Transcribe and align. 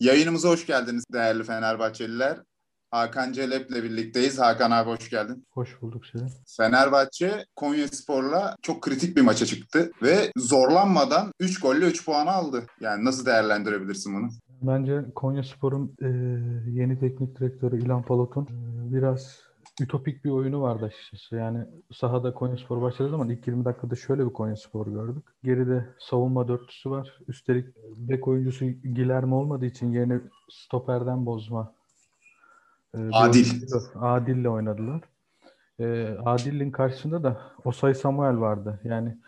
Yayınımıza 0.00 0.48
hoş 0.48 0.66
geldiniz 0.66 1.04
değerli 1.12 1.44
Fenerbahçeliler. 1.44 2.38
Hakan 2.90 3.32
Celep'le 3.32 3.70
birlikteyiz. 3.70 4.38
Hakan 4.38 4.70
abi 4.70 4.90
hoş 4.90 5.10
geldin. 5.10 5.46
Hoş 5.50 5.82
bulduk 5.82 6.06
seni. 6.06 6.28
Fenerbahçe 6.56 7.44
Konya 7.56 7.88
Spor'la 7.88 8.56
çok 8.62 8.82
kritik 8.82 9.16
bir 9.16 9.22
maça 9.22 9.46
çıktı 9.46 9.90
ve 10.02 10.32
zorlanmadan 10.36 11.32
3 11.40 11.60
golle 11.60 11.86
3 11.86 12.04
puanı 12.04 12.30
aldı. 12.30 12.66
Yani 12.80 13.04
nasıl 13.04 13.26
değerlendirebilirsin 13.26 14.14
bunu? 14.14 14.28
Bence 14.62 15.04
Konya 15.14 15.42
Spor'un 15.42 15.94
e, 16.02 16.08
yeni 16.70 17.00
teknik 17.00 17.40
direktörü 17.40 17.82
İlhan 17.82 18.02
Palot'un 18.02 18.44
e, 18.44 18.92
biraz 18.94 19.47
ütopik 19.80 20.24
bir 20.24 20.30
oyunu 20.30 20.62
vardı 20.62 20.84
açıkçası. 20.84 21.36
Yani 21.36 21.64
sahada 21.92 22.34
Konya 22.34 22.56
Spor 22.56 22.82
başladığı 22.82 23.10
zaman 23.10 23.28
ilk 23.28 23.46
20 23.46 23.64
dakikada 23.64 23.94
şöyle 23.94 24.26
bir 24.26 24.32
Konya 24.32 24.56
Spor 24.56 24.86
gördük. 24.86 25.24
Geride 25.44 25.88
savunma 25.98 26.48
dörtlüsü 26.48 26.90
var. 26.90 27.18
Üstelik 27.28 27.66
bek 27.96 28.28
oyuncusu 28.28 28.64
Gilerme 28.64 29.34
olmadığı 29.34 29.66
için 29.66 29.92
yerine 29.92 30.20
stoperden 30.50 31.26
bozma. 31.26 31.74
E, 32.94 32.98
Adil. 33.12 33.46
Adil'le 33.94 34.46
oynadılar. 34.46 35.00
E, 35.80 36.16
Adil'in 36.24 36.70
karşısında 36.70 37.22
da 37.22 37.40
Osay 37.64 37.94
Samuel 37.94 38.40
vardı. 38.40 38.80
Yani 38.84 39.18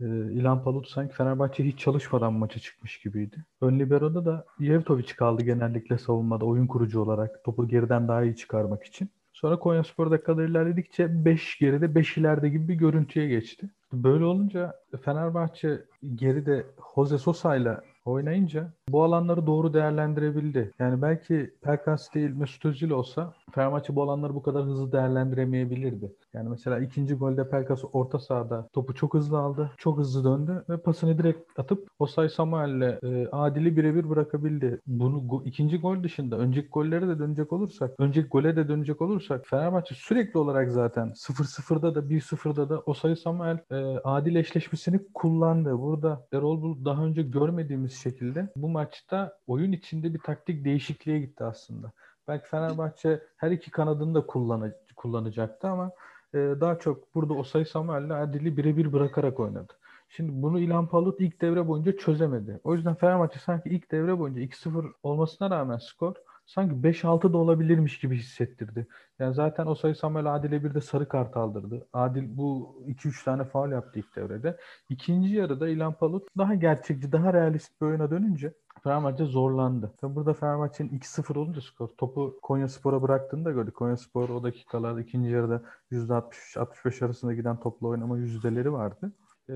e, 0.00 0.04
İlhan 0.32 0.64
Palut 0.64 0.88
sanki 0.88 1.14
Fenerbahçe 1.14 1.64
hiç 1.64 1.78
çalışmadan 1.78 2.32
maça 2.32 2.60
çıkmış 2.60 3.00
gibiydi. 3.00 3.44
Ön 3.60 3.78
libero'da 3.78 4.24
da 4.24 4.44
Yevtovic 4.58 5.16
kaldı 5.16 5.42
genellikle 5.42 5.98
savunmada 5.98 6.44
oyun 6.44 6.66
kurucu 6.66 7.00
olarak 7.00 7.44
topu 7.44 7.68
geriden 7.68 8.08
daha 8.08 8.22
iyi 8.22 8.36
çıkarmak 8.36 8.84
için. 8.84 9.10
Sonra 9.32 9.58
Konya 9.58 9.84
Spor 9.84 10.10
dakikalar 10.10 10.44
ilerledikçe 10.44 11.24
5 11.24 11.58
geride 11.58 11.94
5 11.94 12.16
ileride 12.16 12.48
gibi 12.48 12.68
bir 12.68 12.74
görüntüye 12.74 13.28
geçti. 13.28 13.70
Böyle 13.92 14.24
olunca 14.24 14.74
Fenerbahçe 15.04 15.84
geride 16.14 16.66
Jose 16.94 17.18
Sosa 17.18 17.56
ile 17.56 17.76
oynayınca 18.04 18.72
bu 18.92 19.02
alanları 19.02 19.46
doğru 19.46 19.74
değerlendirebildi. 19.74 20.72
Yani 20.78 21.02
belki 21.02 21.54
Pelkas 21.62 22.14
değil 22.14 22.30
Mesut 22.30 22.64
Özil 22.64 22.90
olsa 22.90 23.34
Fenerbahçe 23.54 23.96
bu 23.96 24.02
alanları 24.02 24.34
bu 24.34 24.42
kadar 24.42 24.64
hızlı 24.64 24.92
değerlendiremeyebilirdi. 24.92 26.12
Yani 26.34 26.48
mesela 26.48 26.78
ikinci 26.80 27.14
golde 27.14 27.48
Pelkas 27.48 27.84
orta 27.92 28.18
sahada 28.18 28.68
topu 28.72 28.94
çok 28.94 29.14
hızlı 29.14 29.38
aldı. 29.38 29.70
Çok 29.76 29.98
hızlı 29.98 30.24
döndü 30.24 30.64
ve 30.68 30.76
pasını 30.76 31.18
direkt 31.18 31.58
atıp 31.58 31.88
Osay 31.98 32.28
Samuel'le 32.28 32.98
e, 33.02 33.28
Adil'i 33.32 33.76
birebir 33.76 34.08
bırakabildi. 34.10 34.80
Bunu 34.86 35.28
go, 35.28 35.42
ikinci 35.44 35.80
gol 35.80 36.02
dışında 36.02 36.38
önceki 36.38 36.68
gollere 36.68 37.08
de 37.08 37.18
dönecek 37.18 37.52
olursak, 37.52 37.90
önceki 37.98 38.28
gole 38.28 38.56
de 38.56 38.68
dönecek 38.68 39.02
olursak 39.02 39.46
Fenerbahçe 39.46 39.94
sürekli 39.94 40.38
olarak 40.38 40.70
zaten 40.70 41.08
0-0'da 41.08 41.94
da 41.94 42.00
1-0'da 42.00 42.68
da 42.68 42.80
Osay 42.80 43.16
Samuel 43.16 43.58
e, 43.70 43.76
Adil 44.04 44.34
eşleşmesini 44.34 45.00
kullandı. 45.14 45.78
Burada 45.78 46.26
Erol 46.32 46.62
Bulut 46.62 46.84
daha 46.84 47.04
önce 47.04 47.22
görmediğimiz 47.22 47.92
şekilde 47.92 48.48
bu 48.56 48.68
maçta 48.82 49.38
oyun 49.46 49.72
içinde 49.72 50.14
bir 50.14 50.18
taktik 50.18 50.64
değişikliğe 50.64 51.18
gitti 51.18 51.44
aslında. 51.44 51.92
Belki 52.28 52.48
Fenerbahçe 52.48 53.22
her 53.36 53.50
iki 53.50 53.70
kanadını 53.70 54.14
da 54.14 54.26
kullan 54.26 54.72
kullanacaktı 54.96 55.68
ama 55.68 55.90
e, 56.34 56.38
daha 56.38 56.78
çok 56.78 57.14
burada 57.14 57.34
Osay 57.34 57.64
Samuel'le 57.64 58.10
Adil'i 58.10 58.56
birebir 58.56 58.92
bırakarak 58.92 59.40
oynadı. 59.40 59.72
Şimdi 60.08 60.42
bunu 60.42 60.60
İlhan 60.60 60.86
Palut 60.86 61.20
ilk 61.20 61.40
devre 61.40 61.68
boyunca 61.68 61.96
çözemedi. 61.96 62.60
O 62.64 62.74
yüzden 62.74 62.94
Fenerbahçe 62.94 63.38
sanki 63.38 63.68
ilk 63.68 63.92
devre 63.92 64.18
boyunca 64.18 64.40
2-0 64.40 64.92
olmasına 65.02 65.50
rağmen 65.50 65.78
skor 65.78 66.14
sanki 66.46 66.74
5-6 66.74 67.32
da 67.32 67.38
olabilirmiş 67.38 67.98
gibi 67.98 68.16
hissettirdi. 68.16 68.86
Yani 69.18 69.34
zaten 69.34 69.66
o 69.66 69.74
sayı 69.74 69.94
Samuel 69.94 70.34
Adil'e 70.34 70.64
bir 70.64 70.74
de 70.74 70.80
sarı 70.80 71.08
kart 71.08 71.36
aldırdı. 71.36 71.86
Adil 71.92 72.36
bu 72.36 72.76
2-3 72.86 73.24
tane 73.24 73.44
faul 73.44 73.70
yaptı 73.70 73.98
ilk 73.98 74.16
devrede. 74.16 74.56
İkinci 74.88 75.34
yarıda 75.34 75.68
İlhan 75.68 75.92
Palut 75.92 76.28
daha 76.38 76.54
gerçekçi, 76.54 77.12
daha 77.12 77.32
realist 77.32 77.80
bir 77.80 77.86
oyuna 77.86 78.10
dönünce 78.10 78.52
Fenerbahçe 78.84 79.24
zorlandı. 79.24 79.92
Tabi 80.00 80.14
burada 80.14 80.34
Fenerbahçe'nin 80.34 80.98
2-0 80.98 81.38
olunca 81.38 81.60
skor. 81.60 81.88
Topu 81.88 82.38
Konya 82.42 82.68
Spor'a 82.68 83.02
bıraktığını 83.02 83.44
da 83.44 83.50
gördük. 83.50 83.76
Konya 83.76 83.96
Spor 83.96 84.28
o 84.28 84.42
dakikalarda 84.42 85.00
ikinci 85.00 85.30
yarıda 85.30 85.62
%60-65 85.92 87.04
arasında 87.04 87.34
giden 87.34 87.60
topla 87.60 87.88
oynama 87.88 88.18
yüzdeleri 88.18 88.72
vardı 88.72 89.12
e, 89.48 89.54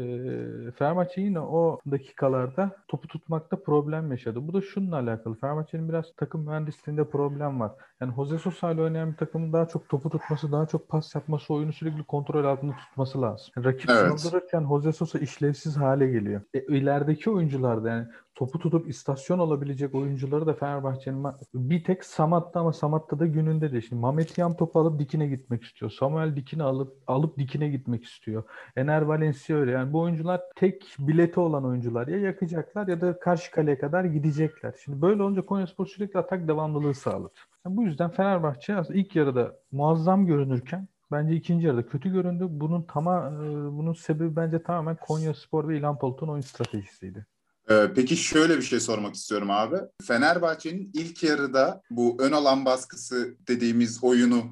Fenerbahçe 0.79 1.21
yine 1.21 1.41
o 1.41 1.81
dakikalarda 1.91 2.77
topu 2.89 3.09
tutmakta 3.09 3.63
problem 3.63 4.11
yaşadı. 4.11 4.49
Bu 4.49 4.55
da 4.55 4.61
şununla 4.61 4.97
alakalı. 4.97 5.35
Fenerbahçe'nin 5.35 5.89
biraz 5.89 6.13
takım 6.17 6.45
mühendisliğinde 6.47 7.05
problem 7.05 7.61
var. 7.61 7.73
Yani 8.01 8.15
Jose 8.15 8.39
Sosa 8.39 8.73
ile 8.73 8.83
oynayan 8.83 9.13
bir 9.13 9.17
takımın 9.17 9.53
daha 9.53 9.69
çok 9.69 9.89
topu 9.89 10.11
tutması, 10.11 10.53
daha 10.53 10.67
çok 10.67 10.89
pas 10.89 11.15
yapması, 11.15 11.55
oyunu 11.55 11.73
sürekli 11.73 12.05
kontrol 12.05 12.45
altında 12.45 12.77
tutması 12.77 13.23
lazım. 13.23 13.47
Yani 13.57 13.67
rakip 13.67 13.91
evet. 13.91 14.21
saldırırken 14.21 14.67
Jose 14.69 14.93
Sosa 14.93 15.19
işlevsiz 15.19 15.77
hale 15.77 16.07
geliyor. 16.07 16.41
E, 16.55 16.61
ilerideki 16.61 17.31
oyuncular 17.31 17.85
da 17.85 17.91
yani 17.91 18.07
topu 18.37 18.59
tutup 18.59 18.89
istasyon 18.89 19.39
alabilecek 19.39 19.95
oyuncuları 19.95 20.47
da 20.47 20.55
Fenerbahçe'nin 20.55 21.27
bir 21.55 21.85
tek 21.85 22.05
Samat'ta 22.05 22.61
ama 22.61 22.73
Samat'ta 22.73 23.19
da 23.19 23.27
gününde 23.27 23.73
de. 23.73 23.81
Şimdi 23.81 24.03
Mehmet 24.03 24.39
Yam 24.39 24.57
topu 24.57 24.81
alıp 24.81 24.99
dikine 24.99 25.27
gitmek 25.27 25.65
istiyor. 25.65 25.91
Samuel 25.91 26.37
dikine 26.37 26.63
alıp 26.63 27.03
alıp 27.07 27.39
dikine 27.39 27.69
gitmek 27.69 28.05
istiyor. 28.05 28.43
Ener 28.77 29.03
Valencia 29.03 29.57
öyle. 29.57 29.71
Yani 29.71 29.93
bu 29.93 30.01
oyuncular 30.01 30.41
tek 30.57 30.97
bileti 30.99 31.41
olan 31.41 31.65
oyuncular. 31.65 32.09
Ya 32.09 32.19
yakacaklar 32.19 32.89
ya 32.89 33.01
da 33.01 33.19
karşı 33.19 33.51
kaleye 33.51 33.79
kadar 33.79 34.05
gidecekler. 34.05 34.75
Şimdi 34.85 35.03
böyle 35.03 35.23
olunca 35.23 35.47
Konyaspor 35.47 35.87
sürekli 35.87 36.19
atak 36.19 36.49
devamlılığı 36.49 36.95
sağladı. 36.95 37.35
Yani 37.67 37.77
bu 37.77 37.83
yüzden 37.83 38.11
Fenerbahçe 38.11 38.83
ilk 38.91 39.17
yarıda 39.17 39.57
muazzam 39.73 40.27
görünürken 40.27 40.89
bence 41.13 41.35
ikinci 41.35 41.67
yarıda 41.67 41.87
kötü 41.87 42.13
göründü. 42.13 42.47
Bunun 42.51 42.83
tama 42.83 43.33
bunun 43.73 43.93
sebebi 43.93 44.37
bence 44.37 44.63
tamamen 44.63 44.97
Konya 44.97 45.35
Spor 45.35 45.69
ve 45.69 45.79
İlhan 45.79 45.99
Palut'un 45.99 46.29
oyun 46.29 46.41
stratejisiydi. 46.41 47.27
Ee, 47.71 47.93
peki 47.95 48.17
şöyle 48.17 48.57
bir 48.57 48.63
şey 48.63 48.81
sormak 48.81 49.15
istiyorum 49.15 49.51
abi. 49.51 49.77
Fenerbahçe'nin 50.03 50.91
ilk 50.95 51.23
yarıda 51.23 51.83
bu 51.91 52.17
ön 52.21 52.33
alan 52.33 52.65
baskısı 52.65 53.37
dediğimiz 53.49 54.05
oyunu 54.05 54.43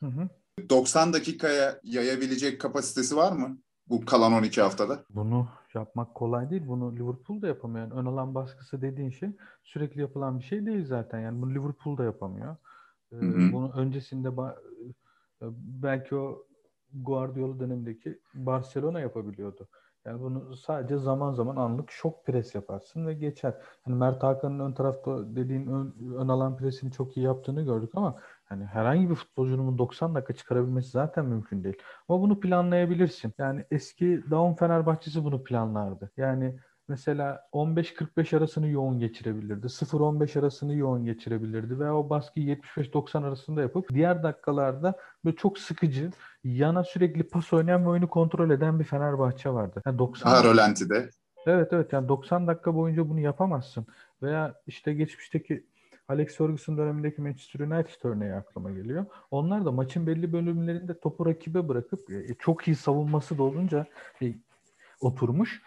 hı 0.00 0.06
hı. 0.06 0.28
90 0.70 1.12
dakikaya 1.12 1.80
yayabilecek 1.82 2.60
kapasitesi 2.60 3.16
var 3.16 3.32
mı? 3.32 3.58
Bu 3.88 4.04
kalan 4.04 4.32
12 4.32 4.62
haftada. 4.62 5.04
Bunu 5.10 5.48
yapmak 5.74 6.14
kolay 6.14 6.50
değil. 6.50 6.62
Bunu 6.66 6.96
Liverpool 6.96 7.42
da 7.42 7.46
yapamıyor. 7.46 7.84
Yani 7.86 8.00
ön 8.00 8.06
alan 8.06 8.34
baskısı 8.34 8.82
dediğin 8.82 9.10
şey 9.10 9.30
sürekli 9.64 10.00
yapılan 10.00 10.38
bir 10.38 10.44
şey 10.44 10.66
değil 10.66 10.86
zaten. 10.86 11.20
Yani 11.20 11.42
bunu 11.42 11.54
Liverpool 11.54 11.98
da 11.98 12.04
yapamıyor. 12.04 12.56
Ee, 13.12 13.16
hı 13.16 13.26
hı. 13.26 13.52
Bunu 13.52 13.72
öncesinde 13.72 14.28
e, 14.28 15.46
belki 15.82 16.14
o 16.14 16.46
Guardiola 16.94 17.60
dönemindeki 17.60 18.18
Barcelona 18.34 19.00
yapabiliyordu. 19.00 19.68
Yani 20.06 20.20
bunu 20.20 20.56
sadece 20.56 20.98
zaman 20.98 21.32
zaman 21.32 21.56
anlık 21.56 21.90
şok 21.90 22.26
pres 22.26 22.54
yaparsın 22.54 23.06
ve 23.06 23.14
geçer. 23.14 23.54
Yani 23.86 23.98
Mert 23.98 24.22
Hakan'ın 24.22 24.58
ön 24.58 24.72
tarafta 24.72 25.36
dediğin 25.36 25.66
ön, 25.66 25.94
ön 26.16 26.28
alan 26.28 26.56
presini 26.56 26.92
çok 26.92 27.16
iyi 27.16 27.26
yaptığını 27.26 27.62
gördük 27.62 27.90
ama 27.94 28.18
yani 28.50 28.64
herhangi 28.64 29.10
bir 29.10 29.14
futbolcunun 29.14 29.78
90 29.78 30.14
dakika 30.14 30.34
çıkarabilmesi 30.34 30.90
zaten 30.90 31.26
mümkün 31.26 31.64
değil. 31.64 31.76
Ama 32.08 32.20
bunu 32.20 32.40
planlayabilirsin. 32.40 33.32
Yani 33.38 33.64
eski 33.70 34.24
Daum 34.30 34.54
Fenerbahçesi 34.54 35.24
bunu 35.24 35.44
planlardı. 35.44 36.10
Yani 36.16 36.58
mesela 36.88 37.48
15-45 37.52 38.36
arasını 38.36 38.68
yoğun 38.68 38.98
geçirebilirdi. 38.98 39.66
0-15 39.66 40.38
arasını 40.38 40.74
yoğun 40.74 41.04
geçirebilirdi 41.04 41.78
ve 41.78 41.90
o 41.90 42.10
baskıyı 42.10 42.46
75-90 42.46 43.26
arasında 43.26 43.62
yapıp 43.62 43.88
diğer 43.94 44.22
dakikalarda 44.22 44.94
böyle 45.24 45.36
çok 45.36 45.58
sıkıcı, 45.58 46.10
yana 46.44 46.84
sürekli 46.84 47.22
pas 47.22 47.52
oynayan 47.52 47.84
ve 47.84 47.88
oyunu 47.88 48.08
kontrol 48.08 48.50
eden 48.50 48.80
bir 48.80 48.84
Fenerbahçe 48.84 49.50
vardı. 49.50 49.82
Yani 49.86 49.98
90 49.98 50.30
ha, 50.30 50.44
Rolanti'de. 50.44 51.10
Evet 51.46 51.68
evet 51.72 51.92
yani 51.92 52.08
90 52.08 52.46
dakika 52.46 52.74
boyunca 52.74 53.08
bunu 53.08 53.20
yapamazsın. 53.20 53.86
Veya 54.22 54.54
işte 54.66 54.94
geçmişteki 54.94 55.66
Alex 56.08 56.36
Ferguson 56.36 56.78
dönemindeki 56.78 57.22
Manchester 57.22 57.60
United 57.60 58.04
örneği 58.04 58.34
aklıma 58.34 58.70
geliyor. 58.70 59.06
Onlar 59.30 59.64
da 59.64 59.72
maçın 59.72 60.06
belli 60.06 60.32
bölümlerinde 60.32 61.00
topu 61.00 61.26
rakibe 61.26 61.68
bırakıp 61.68 62.10
e, 62.10 62.34
çok 62.38 62.68
iyi 62.68 62.76
savunması 62.76 63.38
da 63.38 63.42
olunca 63.42 63.86
e, 64.22 64.34
oturmuş 65.00 65.62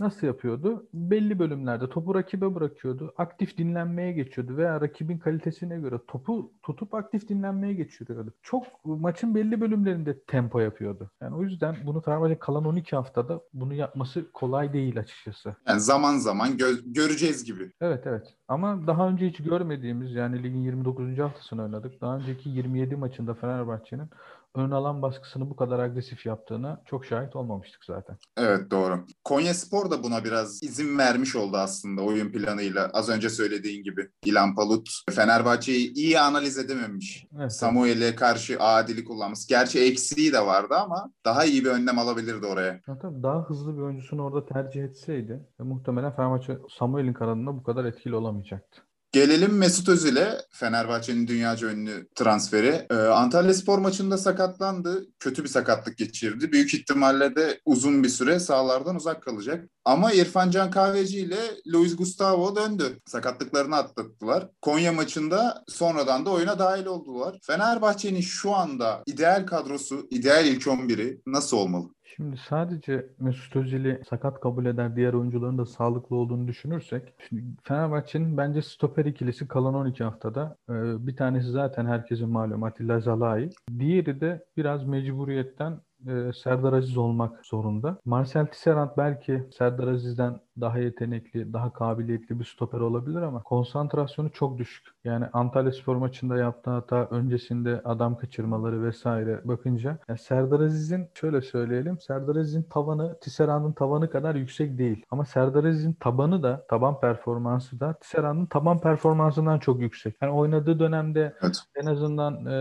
nasıl 0.00 0.26
yapıyordu? 0.26 0.86
Belli 0.94 1.38
bölümlerde 1.38 1.88
topu 1.88 2.14
rakibe 2.14 2.54
bırakıyordu. 2.54 3.14
Aktif 3.18 3.58
dinlenmeye 3.58 4.12
geçiyordu 4.12 4.56
veya 4.56 4.80
rakibin 4.80 5.18
kalitesine 5.18 5.78
göre 5.78 5.98
topu 6.08 6.52
tutup 6.62 6.94
aktif 6.94 7.28
dinlenmeye 7.28 7.74
geçiriyordu. 7.74 8.32
Çok 8.42 8.64
maçın 8.84 9.34
belli 9.34 9.60
bölümlerinde 9.60 10.20
tempo 10.20 10.60
yapıyordu. 10.60 11.10
Yani 11.22 11.36
o 11.36 11.42
yüzden 11.42 11.76
bunu 11.86 12.00
Fenerbahçe 12.00 12.38
kalan 12.38 12.64
12 12.64 12.96
haftada 12.96 13.40
bunu 13.52 13.74
yapması 13.74 14.32
kolay 14.32 14.72
değil 14.72 14.98
açıkçası. 14.98 15.56
Yani 15.68 15.80
zaman 15.80 16.16
zaman 16.16 16.48
gö- 16.48 16.92
göreceğiz 16.92 17.44
gibi. 17.44 17.72
Evet 17.80 18.06
evet. 18.06 18.34
Ama 18.48 18.86
daha 18.86 19.08
önce 19.08 19.28
hiç 19.28 19.36
görmediğimiz 19.38 20.14
yani 20.14 20.42
ligin 20.42 20.62
29. 20.62 21.18
haftasını 21.18 21.62
oynadık. 21.62 22.00
Daha 22.00 22.16
önceki 22.16 22.50
27 22.50 22.96
maçında 22.96 23.34
Fenerbahçe'nin 23.34 24.10
ön 24.54 24.70
alan 24.70 25.02
baskısını 25.02 25.50
bu 25.50 25.56
kadar 25.56 25.78
agresif 25.78 26.26
yaptığına 26.26 26.82
çok 26.86 27.06
şahit 27.06 27.36
olmamıştık 27.36 27.84
zaten. 27.84 28.16
Evet 28.36 28.70
doğru. 28.70 29.04
Konya 29.24 29.54
Spor 29.54 29.90
da 29.90 30.02
buna 30.02 30.24
biraz 30.24 30.62
izin 30.62 30.98
vermiş 30.98 31.36
oldu 31.36 31.56
aslında 31.56 32.02
oyun 32.02 32.32
planıyla. 32.32 32.90
Az 32.92 33.08
önce 33.08 33.30
söylediğin 33.30 33.82
gibi 33.82 34.08
İlhan 34.24 34.54
Palut 34.54 34.88
Fenerbahçe'yi 35.10 35.94
iyi 35.94 36.20
analiz 36.20 36.58
edememiş. 36.58 37.26
Evet, 37.38 37.52
Samuel'e 37.52 38.14
karşı 38.14 38.60
adili 38.60 39.04
kullanması. 39.04 39.48
Gerçi 39.48 39.80
eksiği 39.80 40.32
de 40.32 40.46
vardı 40.46 40.74
ama 40.74 41.12
daha 41.24 41.44
iyi 41.44 41.64
bir 41.64 41.70
önlem 41.70 41.98
alabilirdi 41.98 42.46
oraya. 42.46 42.80
Ya, 42.88 42.98
tabii 42.98 43.22
daha 43.22 43.42
hızlı 43.42 43.76
bir 43.76 43.82
oyuncusunu 43.82 44.22
orada 44.22 44.46
tercih 44.46 44.84
etseydi 44.84 45.40
muhtemelen 45.58 46.16
Fenerbahçe 46.16 46.58
Samuel'in 46.78 47.12
kanadında 47.12 47.56
bu 47.56 47.62
kadar 47.62 47.84
etkili 47.84 48.14
olamayacaktı. 48.14 48.87
Gelelim 49.12 49.56
Mesut 49.56 49.88
Özil'e. 49.88 50.38
Fenerbahçe'nin 50.50 51.26
dünyaca 51.26 51.70
ünlü 51.70 52.08
transferi. 52.14 52.86
Ee, 52.90 52.94
Antalya 52.94 53.54
Spor 53.54 53.78
maçında 53.78 54.18
sakatlandı. 54.18 55.06
Kötü 55.20 55.44
bir 55.44 55.48
sakatlık 55.48 55.98
geçirdi. 55.98 56.52
Büyük 56.52 56.74
ihtimalle 56.74 57.36
de 57.36 57.60
uzun 57.64 58.04
bir 58.04 58.08
süre 58.08 58.40
sahalardan 58.40 58.96
uzak 58.96 59.22
kalacak. 59.22 59.68
Ama 59.84 60.12
İrfan 60.12 60.50
Can 60.50 60.70
Kahveci 60.70 61.18
ile 61.18 61.38
Luis 61.72 61.96
Gustavo 61.96 62.56
döndü. 62.56 62.98
Sakatlıklarını 63.06 63.76
atlattılar. 63.76 64.48
Konya 64.62 64.92
maçında 64.92 65.64
sonradan 65.68 66.26
da 66.26 66.30
oyuna 66.30 66.58
dahil 66.58 66.86
oldular. 66.86 67.38
Fenerbahçe'nin 67.42 68.20
şu 68.20 68.54
anda 68.54 69.02
ideal 69.06 69.46
kadrosu, 69.46 70.06
ideal 70.10 70.46
ilk 70.46 70.66
11'i 70.66 71.20
nasıl 71.26 71.56
olmalı? 71.56 71.88
Şimdi 72.16 72.36
sadece 72.36 73.06
Mesut 73.18 73.56
Özil'i 73.56 74.00
sakat 74.10 74.40
kabul 74.40 74.66
eder 74.66 74.96
diğer 74.96 75.12
oyuncuların 75.12 75.58
da 75.58 75.66
sağlıklı 75.66 76.16
olduğunu 76.16 76.48
düşünürsek 76.48 77.14
şimdi 77.28 77.42
Fenerbahçe'nin 77.62 78.36
bence 78.36 78.62
stoper 78.62 79.04
ikilisi 79.04 79.48
kalan 79.48 79.74
12 79.74 80.04
haftada 80.04 80.56
e, 80.68 80.72
bir 81.06 81.16
tanesi 81.16 81.50
zaten 81.50 81.86
herkesin 81.86 82.28
malum 82.28 82.62
Atilla 82.62 83.00
Zalai. 83.00 83.50
Diğeri 83.78 84.20
de 84.20 84.44
biraz 84.56 84.84
mecburiyetten 84.84 85.80
e, 86.06 86.32
Serdar 86.32 86.72
Aziz 86.72 86.96
olmak 86.96 87.46
zorunda. 87.46 87.98
Marcel 88.04 88.46
Tisserand 88.46 88.90
belki 88.96 89.44
Serdar 89.58 89.88
Aziz'den 89.88 90.40
daha 90.60 90.78
yetenekli, 90.78 91.52
daha 91.52 91.72
kabiliyetli 91.72 92.40
bir 92.40 92.44
stoper 92.44 92.80
olabilir 92.80 93.22
ama 93.22 93.42
konsantrasyonu 93.42 94.30
çok 94.30 94.58
düşük. 94.58 94.86
Yani 95.04 95.26
Antalya 95.32 95.72
Spor 95.72 95.96
maçında 95.96 96.36
yaptığı 96.36 96.70
hata 96.70 97.08
öncesinde 97.10 97.80
adam 97.84 98.18
kaçırmaları 98.18 98.82
vesaire 98.82 99.40
bakınca 99.44 99.98
yani 100.08 100.18
Serdar 100.18 100.60
Aziz'in 100.60 101.08
şöyle 101.14 101.40
söyleyelim 101.40 101.98
Serdar 102.00 102.36
Aziz'in 102.36 102.62
tavanı 102.62 103.18
Tisserand'ın 103.20 103.72
tavanı 103.72 104.10
kadar 104.10 104.34
yüksek 104.34 104.78
değil. 104.78 105.06
Ama 105.10 105.24
Serdar 105.24 105.64
Aziz'in 105.64 105.92
tabanı 105.92 106.42
da 106.42 106.66
taban 106.68 107.00
performansı 107.00 107.80
da 107.80 107.92
Tisserand'ın 107.92 108.46
taban 108.46 108.80
performansından 108.80 109.58
çok 109.58 109.80
yüksek. 109.80 110.16
Yani 110.22 110.32
oynadığı 110.32 110.78
dönemde 110.78 111.34
evet. 111.42 111.56
en 111.74 111.86
azından 111.86 112.46
e, 112.46 112.58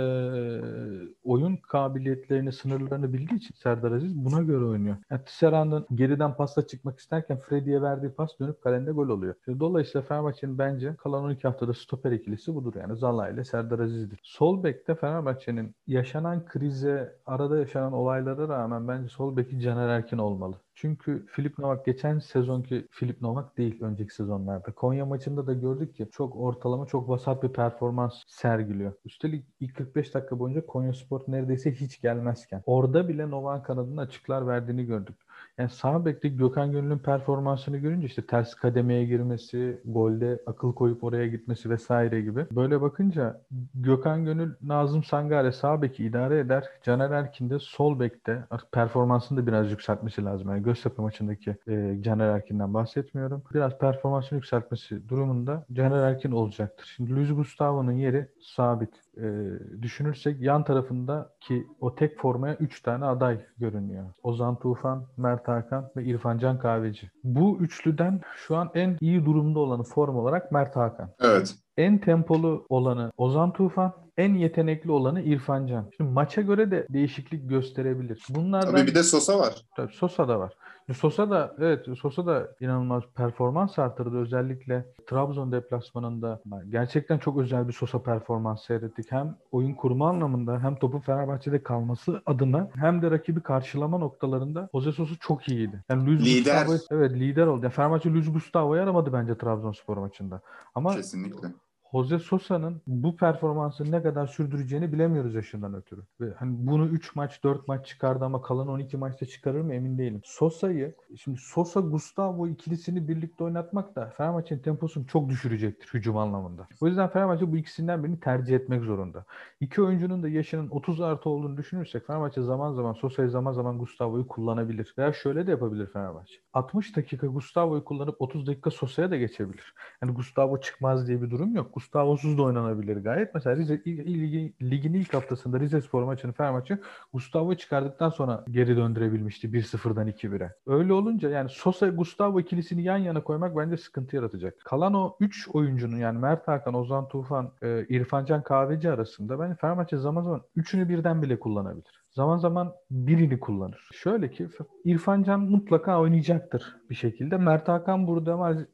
oyun 1.24 1.56
kabiliyetlerini, 1.56 2.52
sınırlarını 2.52 3.14
bildiği 3.14 3.36
için 3.36 3.56
Serdar 3.56 3.92
Aziz 3.92 4.16
buna 4.16 4.42
göre 4.42 4.66
oynuyor. 4.66 4.98
Yani 5.10 5.24
Tisserand'ın 5.26 5.86
geriden 5.96 6.34
pasta 6.34 6.68
çıkmak 6.68 7.00
isterken 7.00 7.38
Freddy'ye 7.38 7.82
verdiği 7.88 8.10
pas 8.12 8.40
dönüp 8.40 8.62
kalende 8.62 8.92
gol 8.92 9.10
oluyor. 9.10 9.36
Dolayısıyla 9.60 10.08
Fenerbahçe'nin 10.08 10.58
bence 10.58 10.96
kalan 10.96 11.24
12 11.24 11.48
haftada 11.48 11.74
stoper 11.74 12.12
ikilisi 12.12 12.56
budur 12.56 12.76
yani. 12.76 12.98
Zala 12.98 13.30
ile 13.30 13.44
Serdar 13.44 13.80
Aziz'dir. 13.80 14.20
Sol 14.24 14.64
bekte 14.64 14.96
Fenerbahçe'nin 14.96 15.76
yaşanan 15.88 16.46
krize, 16.46 17.16
arada 17.26 17.58
yaşanan 17.58 17.94
olaylara 17.94 18.48
rağmen 18.50 18.88
bence 18.88 19.10
sol 19.10 19.38
beki 19.38 19.60
Caner 19.60 19.90
Erkin 19.90 20.18
olmalı. 20.18 20.56
Çünkü 20.80 21.26
Filip 21.30 21.60
Novak 21.60 21.86
geçen 21.86 22.20
sezonki 22.20 22.88
Filip 22.92 23.22
Novak 23.22 23.58
değil 23.58 23.84
önceki 23.84 24.14
sezonlarda. 24.14 24.72
Konya 24.72 25.06
maçında 25.06 25.48
da 25.48 25.54
gördük 25.54 25.96
ki 25.96 26.10
çok 26.12 26.36
ortalama 26.36 26.86
çok 26.86 27.10
vasat 27.10 27.44
bir 27.44 27.50
performans 27.50 28.14
sergiliyor. 28.28 28.94
Üstelik 29.06 29.46
ilk 29.60 29.76
45 29.76 30.14
dakika 30.14 30.40
boyunca 30.40 30.66
Konya 30.66 30.94
Spor 30.94 31.22
neredeyse 31.28 31.72
hiç 31.72 32.02
gelmezken. 32.02 32.62
Orada 32.66 33.08
bile 33.08 33.30
Novak 33.30 33.66
kanadının 33.66 33.98
açıklar 33.98 34.48
verdiğini 34.48 34.86
gördük. 34.86 35.16
Yani 35.58 35.70
sağ 35.70 36.06
bekte 36.06 36.30
Gökhan 36.30 36.72
Gönül'ün 36.72 36.98
performansını 36.98 37.78
görünce 37.78 38.08
işte 38.08 38.26
ters 38.26 38.56
kademeye 38.56 39.06
girmesi, 39.06 39.82
golde 39.86 40.40
akıl 40.46 40.74
koyup 40.74 41.04
oraya 41.04 41.28
gitmesi 41.28 41.70
vesaire 41.70 42.22
gibi. 42.22 42.46
Böyle 42.52 42.82
bakınca 42.82 43.42
Gökhan 43.76 44.26
Gönül, 44.26 44.54
Nazım 44.62 45.04
Sangare 45.04 45.52
sağ 45.52 45.82
beki 45.82 46.06
idare 46.06 46.40
eder. 46.40 46.64
Caner 46.84 47.12
Erkin 47.12 47.50
de 47.50 47.60
sol 47.60 48.00
bekte 48.00 48.44
performansını 48.72 49.42
da 49.42 49.48
biraz 49.48 49.72
yükseltmesi 49.72 50.26
lazım. 50.26 50.50
Yani 50.50 50.64
Göztepe 50.64 51.02
maçındaki 51.02 51.56
e, 51.68 51.98
Caner 52.02 52.28
Erkin'den 52.30 52.74
bahsetmiyorum. 52.74 53.44
Biraz 53.54 53.78
performansını 53.78 54.38
yükseltmesi 54.38 55.10
durumunda 55.10 55.66
Caner 55.74 56.04
Erkin 56.04 56.32
olacaktır. 56.32 56.94
Şimdi 56.96 57.16
Luis 57.16 57.36
Gustavo'nun 57.36 57.92
yeri 57.92 58.28
sabit 58.42 59.07
e, 59.22 59.60
düşünürsek 59.82 60.42
yan 60.42 60.64
tarafında 60.64 61.30
ki 61.42 61.68
o 61.80 61.96
tek 61.96 62.18
formaya 62.20 62.56
3 62.56 62.82
tane 62.82 63.06
aday 63.06 63.46
görünüyor. 63.58 64.06
Ozan 64.24 64.60
Tufan, 64.60 65.08
Mert 65.18 65.48
Hakan 65.48 65.90
ve 65.96 66.04
İrfan 66.04 66.38
Can 66.38 66.60
Kahveci. 66.60 67.12
Bu 67.24 67.58
üçlüden 67.60 68.22
şu 68.36 68.56
an 68.56 68.72
en 68.74 68.98
iyi 69.02 69.26
durumda 69.26 69.60
olanı 69.60 69.84
form 69.84 70.16
olarak 70.16 70.52
Mert 70.52 70.76
Hakan. 70.76 71.10
Evet. 71.20 71.56
En 71.78 71.98
tempolu 71.98 72.66
olanı 72.70 73.12
Ozan 73.18 73.54
Tufan, 73.54 73.94
en 74.18 74.34
yetenekli 74.34 74.92
olanı 74.92 75.22
İrfan 75.22 75.68
Can. 75.68 75.90
Şimdi 75.98 76.12
maça 76.12 76.42
göre 76.42 76.72
de 76.72 76.88
değişiklik 76.90 77.50
gösterebilir. 77.50 78.26
Bunlardan 78.30 78.72
Tabii 78.72 78.88
bir 78.88 78.96
de 78.96 79.04
Sosa 79.04 79.40
var. 79.40 79.56
Tabii 79.76 79.94
Sosa 79.94 80.28
da 80.28 80.40
var. 80.40 80.54
Sosa 80.94 81.30
da 81.30 81.56
evet 81.60 81.86
Sosa 82.02 82.26
da 82.26 82.56
inanılmaz 82.60 83.04
performans 83.16 83.80
artırdı 83.80 84.18
özellikle 84.18 84.86
Trabzon 85.08 85.52
deplasmanında. 85.52 86.42
Gerçekten 86.70 87.18
çok 87.18 87.38
özel 87.38 87.68
bir 87.68 87.74
Sosa 87.74 88.04
performans 88.04 88.66
seyrettik. 88.66 89.12
Hem 89.12 89.38
oyun 89.52 89.74
kurma 89.74 90.10
anlamında 90.10 90.64
hem 90.64 90.76
topu 90.76 91.00
Fenerbahçe'de 91.00 91.64
kalması 91.64 92.22
adına 92.26 92.70
hem 92.76 93.02
de 93.02 93.12
rakibi 93.12 93.42
karşılama 93.42 93.98
noktalarında 93.98 94.70
Jose 94.74 94.92
Sosa 94.92 95.16
çok 95.20 95.50
iyiydi. 95.50 95.84
Yani 95.90 96.06
Luis 96.06 96.22
lider. 96.22 96.66
Gustavo, 96.66 96.98
evet 97.00 97.12
lider 97.12 97.48
oldu. 97.48 97.64
Yani 97.64 97.74
Fenerbahçe 97.74 98.10
Luis 98.10 98.34
Gustavo'yu 98.34 98.82
aramadı 98.82 99.14
bence 99.14 99.38
Trabzonspor 99.38 99.98
maçında. 99.98 100.42
Ama 100.76 100.96
Kesinlikle. 100.96 101.48
Jose 101.98 102.20
Sosa'nın 102.20 102.82
bu 102.88 103.18
performansı 103.18 103.92
ne 103.92 104.04
kadar 104.04 104.28
sürdüreceğini 104.28 104.94
bilemiyoruz 104.94 105.36
yaşından 105.36 105.74
ötürü. 105.74 106.02
Ve 106.22 106.34
hani 106.40 106.56
bunu 106.68 106.86
3 106.86 107.16
maç 107.16 107.44
4 107.44 107.68
maç 107.68 107.86
çıkardı 107.88 108.26
ama 108.26 108.42
kalan 108.42 108.68
12 108.68 108.98
maçta 108.98 109.26
çıkarır 109.26 109.62
mı 109.62 109.74
emin 109.74 109.98
değilim. 109.98 110.22
Sosa'yı 110.24 110.96
şimdi 111.18 111.40
Sosa 111.42 111.80
Gustavo 111.80 112.48
ikilisini 112.48 113.08
birlikte 113.08 113.44
oynatmak 113.44 113.96
da 113.96 114.14
Fenerbahçe'nin 114.18 114.60
temposunu 114.60 115.08
çok 115.08 115.30
düşürecektir 115.30 115.88
hücum 115.94 116.18
anlamında. 116.18 116.68
O 116.82 116.88
yüzden 116.88 117.10
Fenerbahçe 117.10 117.52
bu 117.52 117.58
ikisinden 117.58 118.04
birini 118.04 118.20
tercih 118.20 118.56
etmek 118.56 118.84
zorunda. 118.84 119.26
İki 119.60 119.82
oyuncunun 119.82 120.24
da 120.24 120.30
yaşının 120.30 120.70
30 120.70 121.02
artı 121.02 121.30
olduğunu 121.30 121.58
düşünürsek 121.58 122.08
Fenerbahçe 122.08 122.42
zaman 122.42 122.74
zaman 122.74 122.94
Sosa'yı 122.94 123.30
zaman 123.30 123.52
zaman 123.52 123.78
Gustavo'yu 123.78 124.28
kullanabilir. 124.28 124.94
Veya 124.98 125.14
şöyle 125.14 125.48
de 125.48 125.52
yapabilir 125.52 125.88
Fenerbahçe. 125.94 126.36
60 126.54 126.96
dakika 126.96 127.28
Gustavo'yu 127.28 127.84
kullanıp 127.84 128.22
30 128.22 128.48
dakika 128.48 128.72
Sosa'ya 128.72 129.12
da 129.12 129.18
geçebilir. 129.18 129.74
Yani 130.04 130.14
Gustavo 130.14 130.60
çıkmaz 130.60 131.08
diye 131.08 131.22
bir 131.22 131.30
durum 131.32 131.56
yok. 131.56 131.74
Gustavo'suz 131.88 132.38
da 132.38 132.44
oynanabilir 132.44 132.98
gayet. 132.98 133.34
Mesela 133.34 133.56
Rize 133.56 133.82
ligi, 133.86 134.54
ligin 134.62 134.94
ilk 134.94 135.14
haftasında 135.14 135.60
Rize 135.60 135.82
Spor 135.82 136.04
maçını 136.04 136.34
Fenerbahçe 136.34 136.78
Gustavo 137.14 137.56
çıkardıktan 137.56 138.10
sonra 138.10 138.46
geri 138.52 138.78
döndürebilmişti 138.78 139.48
1-0'dan 139.48 140.08
2-1'e. 140.08 140.54
Öyle 140.68 140.94
olunca 140.94 141.30
yani 141.30 141.50
Sosa 141.50 141.88
Gustavo 141.88 142.40
ikilisini 142.40 142.84
yan 142.84 142.98
yana 142.98 143.24
koymak 143.24 143.58
bence 143.58 143.78
sıkıntı 143.78 144.16
yaratacak. 144.16 144.54
Kalan 144.66 144.94
o 144.94 145.18
3 145.20 145.48
oyuncunun 145.54 145.98
yani 145.98 146.20
Mert 146.20 146.48
Hakan, 146.48 146.74
Ozan 146.74 147.08
Tufan, 147.08 147.52
e, 147.62 147.86
İrfan 147.90 148.26
Can 148.26 148.44
Kahveci 148.44 148.90
arasında 148.90 149.40
bence 149.40 149.56
Fenerbahçe 149.56 149.98
zaman 149.98 150.22
zaman 150.24 150.42
üçünü 150.56 150.90
birden 150.90 151.22
bile 151.22 151.40
kullanabilir 151.40 151.97
zaman 152.18 152.38
zaman 152.38 152.74
birini 152.92 153.40
kullanır. 153.40 153.90
Şöyle 153.94 154.32
ki 154.32 154.50
İrfan 154.86 155.24
Can 155.24 155.40
mutlaka 155.42 156.02
oynayacaktır 156.02 156.76
bir 156.90 156.96
şekilde. 156.96 157.38
Mert 157.38 157.68
Hakan 157.68 158.08
burada 158.08 158.32
ma- 158.32 158.66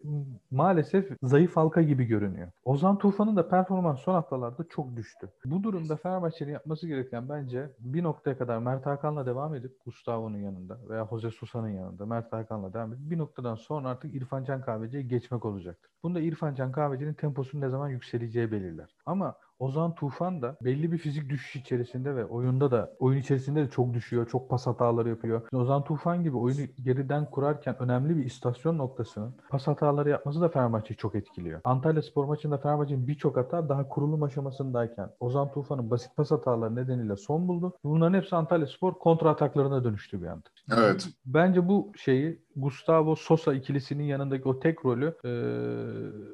maalesef 0.52 1.12
zayıf 1.24 1.58
halka 1.58 1.82
gibi 1.82 2.06
görünüyor. 2.06 2.52
Ozan 2.66 2.98
Tufan'ın 2.98 3.36
da 3.36 3.50
performans 3.50 4.00
son 4.00 4.14
haftalarda 4.14 4.64
çok 4.70 4.96
düştü. 4.96 5.30
Bu 5.46 5.64
durumda 5.64 5.96
Fenerbahçe'nin 5.96 6.52
yapması 6.52 6.88
gereken 6.88 7.30
bence 7.30 7.70
bir 7.80 8.04
noktaya 8.04 8.38
kadar 8.38 8.58
Mert 8.58 8.86
Hakan'la 8.86 9.26
devam 9.26 9.56
edip 9.56 9.72
Gustavo'nun 9.86 10.38
yanında 10.38 10.80
veya 10.90 11.08
Jose 11.10 11.32
Sosa'nın 11.32 11.70
yanında 11.70 12.06
Mert 12.06 12.34
Hakan'la 12.34 12.74
devam 12.74 12.94
edip 12.94 13.10
bir 13.12 13.18
noktadan 13.18 13.56
sonra 13.56 13.90
artık 13.90 14.16
İrfan 14.16 14.44
Can 14.44 14.62
Kahveci'ye 14.62 15.04
geçmek 15.04 15.46
olacaktır. 15.46 15.92
Bunda 16.04 16.20
İrfan 16.20 16.56
Can 16.56 16.72
Kahveci'nin 16.72 17.14
temposunun 17.14 17.62
ne 17.62 17.70
zaman 17.70 17.90
yükseleceği 17.90 18.52
belirler. 18.52 18.96
Ama 19.06 19.36
Ozan 19.60 19.96
Tufan 19.96 20.42
da 20.42 20.58
belli 20.62 20.92
bir 20.92 20.98
fizik 20.98 21.30
düşüş 21.30 21.56
içerisinde 21.56 22.16
ve 22.16 22.26
oyunda 22.26 22.72
da 22.72 22.92
oyun 23.00 23.20
içerisinde 23.20 23.66
de 23.66 23.70
çok 23.70 23.94
düşüyor. 23.94 24.28
Çok 24.30 24.50
pas 24.50 24.68
hataları 24.68 25.10
yapıyor. 25.10 25.42
Ozan 25.54 25.84
Tufan 25.84 26.24
gibi 26.24 26.38
oyunu 26.38 26.62
geriden 26.84 27.32
kurarken 27.32 27.76
önemli 27.80 28.18
bir 28.18 28.26
istasyon 28.26 28.78
noktasının 28.78 29.36
pas 29.50 29.68
hataları 29.68 30.10
yapması 30.10 30.42
da 30.42 30.50
Fenerbahçe'yi 30.50 30.98
çok 30.98 31.16
etkiliyor. 31.16 31.62
Antalya 31.64 32.02
Spor 32.02 32.26
maçında 32.26 32.58
Fenerbahçe'nin 32.58 33.08
birçok 33.08 33.38
hata 33.38 33.70
daha 33.70 33.90
kurulum 33.90 34.24
aşamasındayken 34.24 35.10
Ozan 35.20 35.52
Tufan'ın 35.52 35.92
basit 35.92 36.16
pas 36.16 36.32
hataları 36.32 36.76
nedeniyle 36.76 37.16
son 37.16 37.48
buldu. 37.48 37.74
Bunların 37.84 38.18
hepsi 38.18 38.36
Antalya 38.36 38.68
Spor 38.68 38.94
kontra 38.94 39.30
ataklarına 39.30 39.84
dönüştü 39.84 40.22
bir 40.22 40.28
anda. 40.28 40.44
Evet. 40.78 41.08
Bence 41.26 41.68
bu 41.68 41.92
şeyi 41.96 42.43
Gustavo 42.56 43.16
Sosa 43.16 43.54
ikilisinin 43.54 44.04
yanındaki 44.04 44.50
o 44.50 44.60
tek 44.60 44.86
rolü 44.86 45.16
e, 45.26 45.32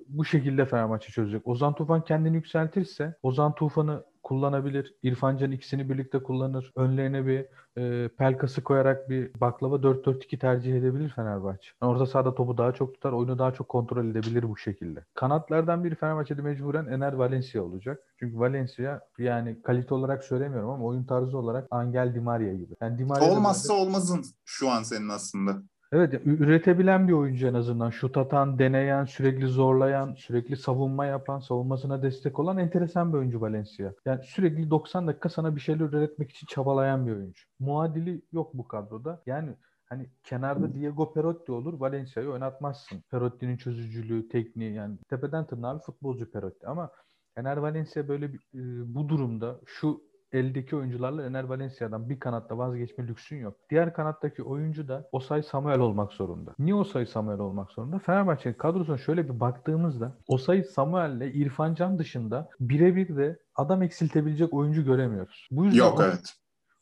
bu 0.07 0.25
şekilde 0.25 0.65
Fenerbahçe 0.65 1.11
çözecek. 1.11 1.47
Ozan 1.47 1.73
Tufan 1.75 2.03
kendini 2.03 2.35
yükseltirse 2.35 3.15
Ozan 3.23 3.55
Tufan'ı 3.55 4.03
kullanabilir. 4.23 4.95
İrfan 5.03 5.37
Can 5.37 5.51
ikisini 5.51 5.89
birlikte 5.89 6.23
kullanır. 6.23 6.71
Önlerine 6.75 7.25
bir 7.25 7.45
e, 7.77 8.07
pelkası 8.07 8.63
koyarak 8.63 9.09
bir 9.09 9.41
baklava 9.41 9.75
4-4-2 9.75 10.39
tercih 10.39 10.75
edebilir 10.75 11.09
Fenerbahçe. 11.09 11.69
Yani 11.81 11.91
orta 11.91 12.05
sahada 12.05 12.35
topu 12.35 12.57
daha 12.57 12.71
çok 12.71 12.93
tutar, 12.93 13.11
oyunu 13.11 13.39
daha 13.39 13.53
çok 13.53 13.69
kontrol 13.69 14.05
edebilir 14.05 14.49
bu 14.49 14.57
şekilde. 14.57 15.05
Kanatlardan 15.13 15.83
biri 15.83 15.95
Fenerbahçe'de 15.95 16.41
mecburen 16.41 16.85
Ener 16.85 17.13
Valencia 17.13 17.63
olacak. 17.63 17.99
Çünkü 18.19 18.39
Valencia 18.39 18.99
yani 19.17 19.61
kalite 19.61 19.93
olarak 19.93 20.23
söylemiyorum 20.23 20.69
ama 20.69 20.85
oyun 20.85 21.03
tarzı 21.03 21.37
olarak 21.37 21.67
Angel 21.71 22.13
Di 22.15 22.19
Maria 22.19 22.53
gibi. 22.53 22.75
Yani 22.81 22.97
Di 22.97 23.05
Maria 23.05 23.31
Olmazsa 23.31 23.73
olmazın 23.73 24.25
şu 24.45 24.69
an 24.69 24.83
senin 24.83 25.09
aslında. 25.09 25.61
Evet 25.91 26.21
üretebilen 26.25 27.07
bir 27.07 27.13
oyuncu 27.13 27.47
en 27.47 27.53
azından. 27.53 27.89
Şut 27.89 28.17
atan, 28.17 28.59
deneyen, 28.59 29.05
sürekli 29.05 29.47
zorlayan, 29.47 30.13
sürekli 30.13 30.57
savunma 30.57 31.05
yapan, 31.05 31.39
savunmasına 31.39 32.03
destek 32.03 32.39
olan 32.39 32.57
enteresan 32.57 33.13
bir 33.13 33.17
oyuncu 33.17 33.41
Valencia. 33.41 33.93
Yani 34.05 34.23
sürekli 34.23 34.69
90 34.69 35.07
dakika 35.07 35.29
sana 35.29 35.55
bir 35.55 35.61
şeyler 35.61 35.85
üretmek 35.85 36.31
için 36.31 36.47
çabalayan 36.47 37.07
bir 37.07 37.11
oyuncu. 37.11 37.43
Muadili 37.59 38.21
yok 38.31 38.53
bu 38.53 38.67
kadroda. 38.67 39.21
Yani 39.25 39.55
hani 39.85 40.09
kenarda 40.23 40.73
Diego 40.73 41.13
Perotti 41.13 41.51
olur 41.51 41.79
Valencia'yı 41.79 42.29
oynatmazsın. 42.29 43.03
Perotti'nin 43.11 43.57
çözücülüğü, 43.57 44.27
tekniği 44.29 44.73
yani 44.73 44.97
tepeden 45.09 45.47
tırnağa 45.47 45.75
bir 45.75 45.83
futbolcu 45.83 46.31
Perotti 46.31 46.67
ama 46.67 46.91
Ener 47.37 47.57
Valencia 47.57 48.07
böyle 48.07 48.33
bir, 48.33 48.39
e, 48.39 48.93
bu 48.95 49.09
durumda 49.09 49.59
şu 49.65 50.08
eldeki 50.31 50.75
oyuncularla 50.75 51.25
Ener 51.25 51.43
Valencia'dan 51.43 52.09
bir 52.09 52.19
kanatta 52.19 52.57
vazgeçme 52.57 53.07
lüksün 53.07 53.37
yok. 53.37 53.57
Diğer 53.69 53.93
kanattaki 53.93 54.43
oyuncu 54.43 54.87
da 54.87 55.09
Osay 55.11 55.43
Samuel 55.43 55.79
olmak 55.79 56.13
zorunda. 56.13 56.55
Niye 56.59 56.75
Osay 56.75 57.05
Samuel 57.05 57.39
olmak 57.39 57.71
zorunda? 57.71 57.99
Fenerbahçe'nin 57.99 58.53
kadrosuna 58.53 58.97
şöyle 58.97 59.29
bir 59.29 59.39
baktığımızda 59.39 60.17
Osay 60.27 60.63
Samuel 60.63 61.11
ile 61.11 61.33
İrfan 61.33 61.75
Can 61.75 61.99
dışında 61.99 62.49
birebir 62.59 63.17
de 63.17 63.39
adam 63.55 63.83
eksiltebilecek 63.83 64.53
oyuncu 64.53 64.85
göremiyoruz. 64.85 65.47
Bu 65.51 65.65
yüzden 65.65 65.77
yok 65.77 65.99
evet. 66.03 66.33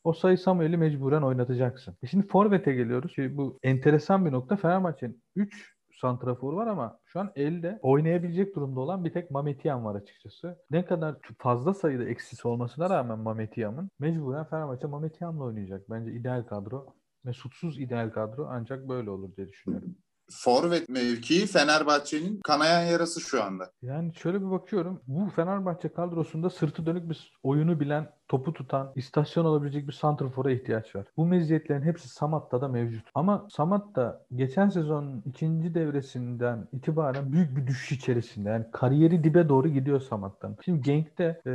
Osay 0.04 0.36
Samuel'i 0.36 0.76
mecburen 0.76 1.22
oynatacaksın. 1.22 1.96
E 2.02 2.06
şimdi 2.06 2.26
Forvet'e 2.26 2.72
geliyoruz. 2.72 3.12
Şimdi 3.14 3.36
bu 3.36 3.58
enteresan 3.62 4.26
bir 4.26 4.32
nokta. 4.32 4.56
Fenerbahçe'nin 4.56 5.22
3 5.36 5.77
santrafor 6.00 6.52
var 6.52 6.66
ama 6.66 6.98
şu 7.04 7.20
an 7.20 7.32
elde 7.36 7.78
oynayabilecek 7.82 8.56
durumda 8.56 8.80
olan 8.80 9.04
bir 9.04 9.12
tek 9.12 9.30
Mametiyan 9.30 9.84
var 9.84 9.94
açıkçası. 9.94 10.58
Ne 10.70 10.84
kadar 10.84 11.16
fazla 11.38 11.74
sayıda 11.74 12.04
eksisi 12.04 12.48
olmasına 12.48 12.90
rağmen 12.90 13.18
Mametiyan'ın 13.18 13.90
mecburen 13.98 14.44
Fenerbahçe 14.44 14.86
Mametiyan'la 14.86 15.44
oynayacak. 15.44 15.90
Bence 15.90 16.12
ideal 16.12 16.42
kadro. 16.42 16.86
Mesutsuz 17.24 17.78
ideal 17.78 18.10
kadro 18.10 18.46
ancak 18.50 18.88
böyle 18.88 19.10
olur 19.10 19.36
diye 19.36 19.48
düşünüyorum 19.48 19.96
forvet 20.30 20.88
mevkii 20.88 21.46
Fenerbahçe'nin 21.46 22.40
kanayan 22.40 22.82
yarası 22.82 23.20
şu 23.20 23.42
anda. 23.42 23.72
Yani 23.82 24.14
şöyle 24.14 24.40
bir 24.40 24.50
bakıyorum. 24.50 25.00
Bu 25.06 25.30
Fenerbahçe 25.30 25.88
kadrosunda 25.88 26.50
sırtı 26.50 26.86
dönük 26.86 27.10
bir 27.10 27.38
oyunu 27.42 27.80
bilen 27.80 28.10
topu 28.28 28.52
tutan, 28.52 28.92
istasyon 28.96 29.44
olabilecek 29.44 29.88
bir 29.88 29.92
santrfora 29.92 30.50
ihtiyaç 30.50 30.96
var. 30.96 31.06
Bu 31.16 31.26
meziyetlerin 31.26 31.82
hepsi 31.82 32.08
Samat'ta 32.08 32.60
da 32.60 32.68
mevcut. 32.68 33.08
Ama 33.14 33.46
Samat 33.50 33.96
da 33.96 34.24
geçen 34.34 34.68
sezonun 34.68 35.22
ikinci 35.26 35.74
devresinden 35.74 36.68
itibaren 36.72 37.32
büyük 37.32 37.56
bir 37.56 37.66
düşüş 37.66 37.92
içerisinde. 37.92 38.48
Yani 38.48 38.64
kariyeri 38.72 39.24
dibe 39.24 39.48
doğru 39.48 39.68
gidiyor 39.68 40.00
Samat'tan. 40.00 40.56
Şimdi 40.64 40.82
Genk'te 40.82 41.40
e, 41.46 41.50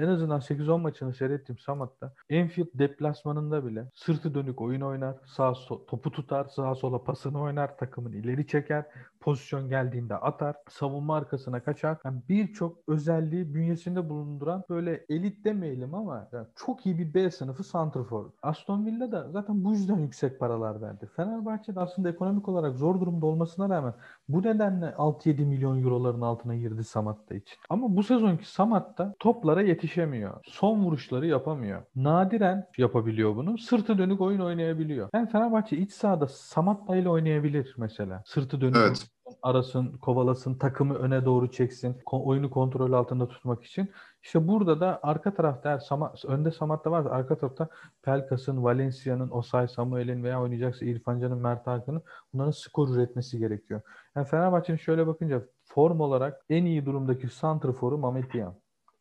en 0.00 0.08
azından 0.08 0.40
8-10 0.40 0.80
maçını 0.80 1.14
seyrettim 1.14 1.58
Samat'ta. 1.58 2.12
Enfield 2.30 2.68
deplasmanında 2.74 3.66
bile 3.66 3.84
sırtı 3.94 4.34
dönük 4.34 4.60
oyun 4.60 4.80
oynar, 4.80 5.14
sağ 5.26 5.54
so 5.54 5.86
topu 5.86 6.12
tutar, 6.12 6.44
sağa 6.44 6.74
sola 6.74 7.04
pasını 7.04 7.40
oynar, 7.40 7.76
takımın 7.76 8.12
ileri 8.12 8.46
çeker, 8.46 8.84
pozisyon 9.20 9.68
geldiğinde 9.68 10.16
atar, 10.16 10.56
savunma 10.68 11.16
arkasına 11.16 11.62
kaçar. 11.64 11.98
Yani 12.04 12.22
birçok 12.28 12.78
özelliği 12.88 13.54
bünyesinde 13.54 14.08
bulunduran 14.08 14.64
böyle 14.70 15.04
elit 15.08 15.44
demeyelim 15.44 15.94
ama 15.94 16.28
yani 16.32 16.46
çok 16.56 16.86
iyi 16.86 16.98
bir 16.98 17.14
B 17.14 17.30
sınıfı 17.30 17.64
santrfor. 17.64 18.30
Aston 18.42 18.86
Villa 18.86 19.12
da 19.12 19.30
zaten 19.30 19.64
bu 19.64 19.72
yüzden 19.72 19.98
yüksek 19.98 20.40
paralar 20.40 20.82
verdi. 20.82 21.06
Fenerbahçe 21.16 21.74
de 21.74 21.80
aslında 21.80 22.08
ekonomik 22.08 22.48
olarak 22.48 22.76
zor 22.76 23.00
durumda 23.00 23.26
olmasına 23.26 23.68
rağmen 23.68 23.94
bu 24.28 24.42
nedenle 24.42 24.86
6-7 24.86 25.44
milyon 25.44 25.82
euroların 25.82 26.20
altına 26.20 26.56
girdi 26.56 26.84
Samat'ta 26.84 27.34
için. 27.34 27.56
Ama 27.70 27.96
bu 27.96 28.02
sezonki 28.02 28.50
Samat'ta 28.50 29.14
toplara 29.18 29.62
yetişemiyor. 29.62 30.40
Son 30.44 30.84
vuruşları 30.84 31.26
yapamıyor. 31.26 31.82
Nadiren 31.96 32.66
yapabiliyor 32.78 33.36
bunu. 33.36 33.58
Sırtı 33.58 33.98
dönük 33.98 34.20
oyun 34.20 34.40
oynayabiliyor. 34.40 35.08
Yani 35.14 35.28
Fenerbahçe 35.28 35.76
iç 35.76 35.92
sahada 35.92 36.26
Samat'la 36.26 36.96
ile 36.96 37.08
oynayabilir 37.08 37.74
mesela. 37.78 38.22
Sırtı 38.26 38.60
dönük 38.60 38.76
evet 38.76 39.06
arasın, 39.42 39.92
kovalasın, 39.92 40.54
takımı 40.54 40.94
öne 40.94 41.24
doğru 41.24 41.50
çeksin, 41.50 41.96
oyunu 42.10 42.50
kontrol 42.50 42.92
altında 42.92 43.28
tutmak 43.28 43.64
için. 43.64 43.90
İşte 44.22 44.48
burada 44.48 44.80
da 44.80 45.00
arka 45.02 45.34
tarafta 45.34 45.80
Sama, 45.80 46.14
önde 46.26 46.50
Samat'ta 46.50 46.90
varsa 46.90 47.10
arka 47.10 47.38
tarafta 47.38 47.68
Pelkas'ın, 48.02 48.64
Valencia'nın, 48.64 49.30
Osay 49.30 49.68
Samuel'in 49.68 50.24
veya 50.24 50.42
oynayacaksa 50.42 50.84
İrfan 50.84 51.20
Can'ın, 51.20 51.38
Mert 51.38 51.66
Hakan'ın 51.66 52.02
bunların 52.32 52.50
skor 52.50 52.88
üretmesi 52.88 53.38
gerekiyor. 53.38 53.80
Yani 54.16 54.26
Fenerbahçe'nin 54.26 54.78
şöyle 54.78 55.06
bakınca 55.06 55.42
form 55.64 56.00
olarak 56.00 56.44
en 56.50 56.64
iyi 56.64 56.86
durumdaki 56.86 57.28
santrforu 57.28 57.98
Mamet 57.98 58.34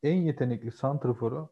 En 0.03 0.15
yetenekli 0.15 0.71
santrforu 0.71 1.49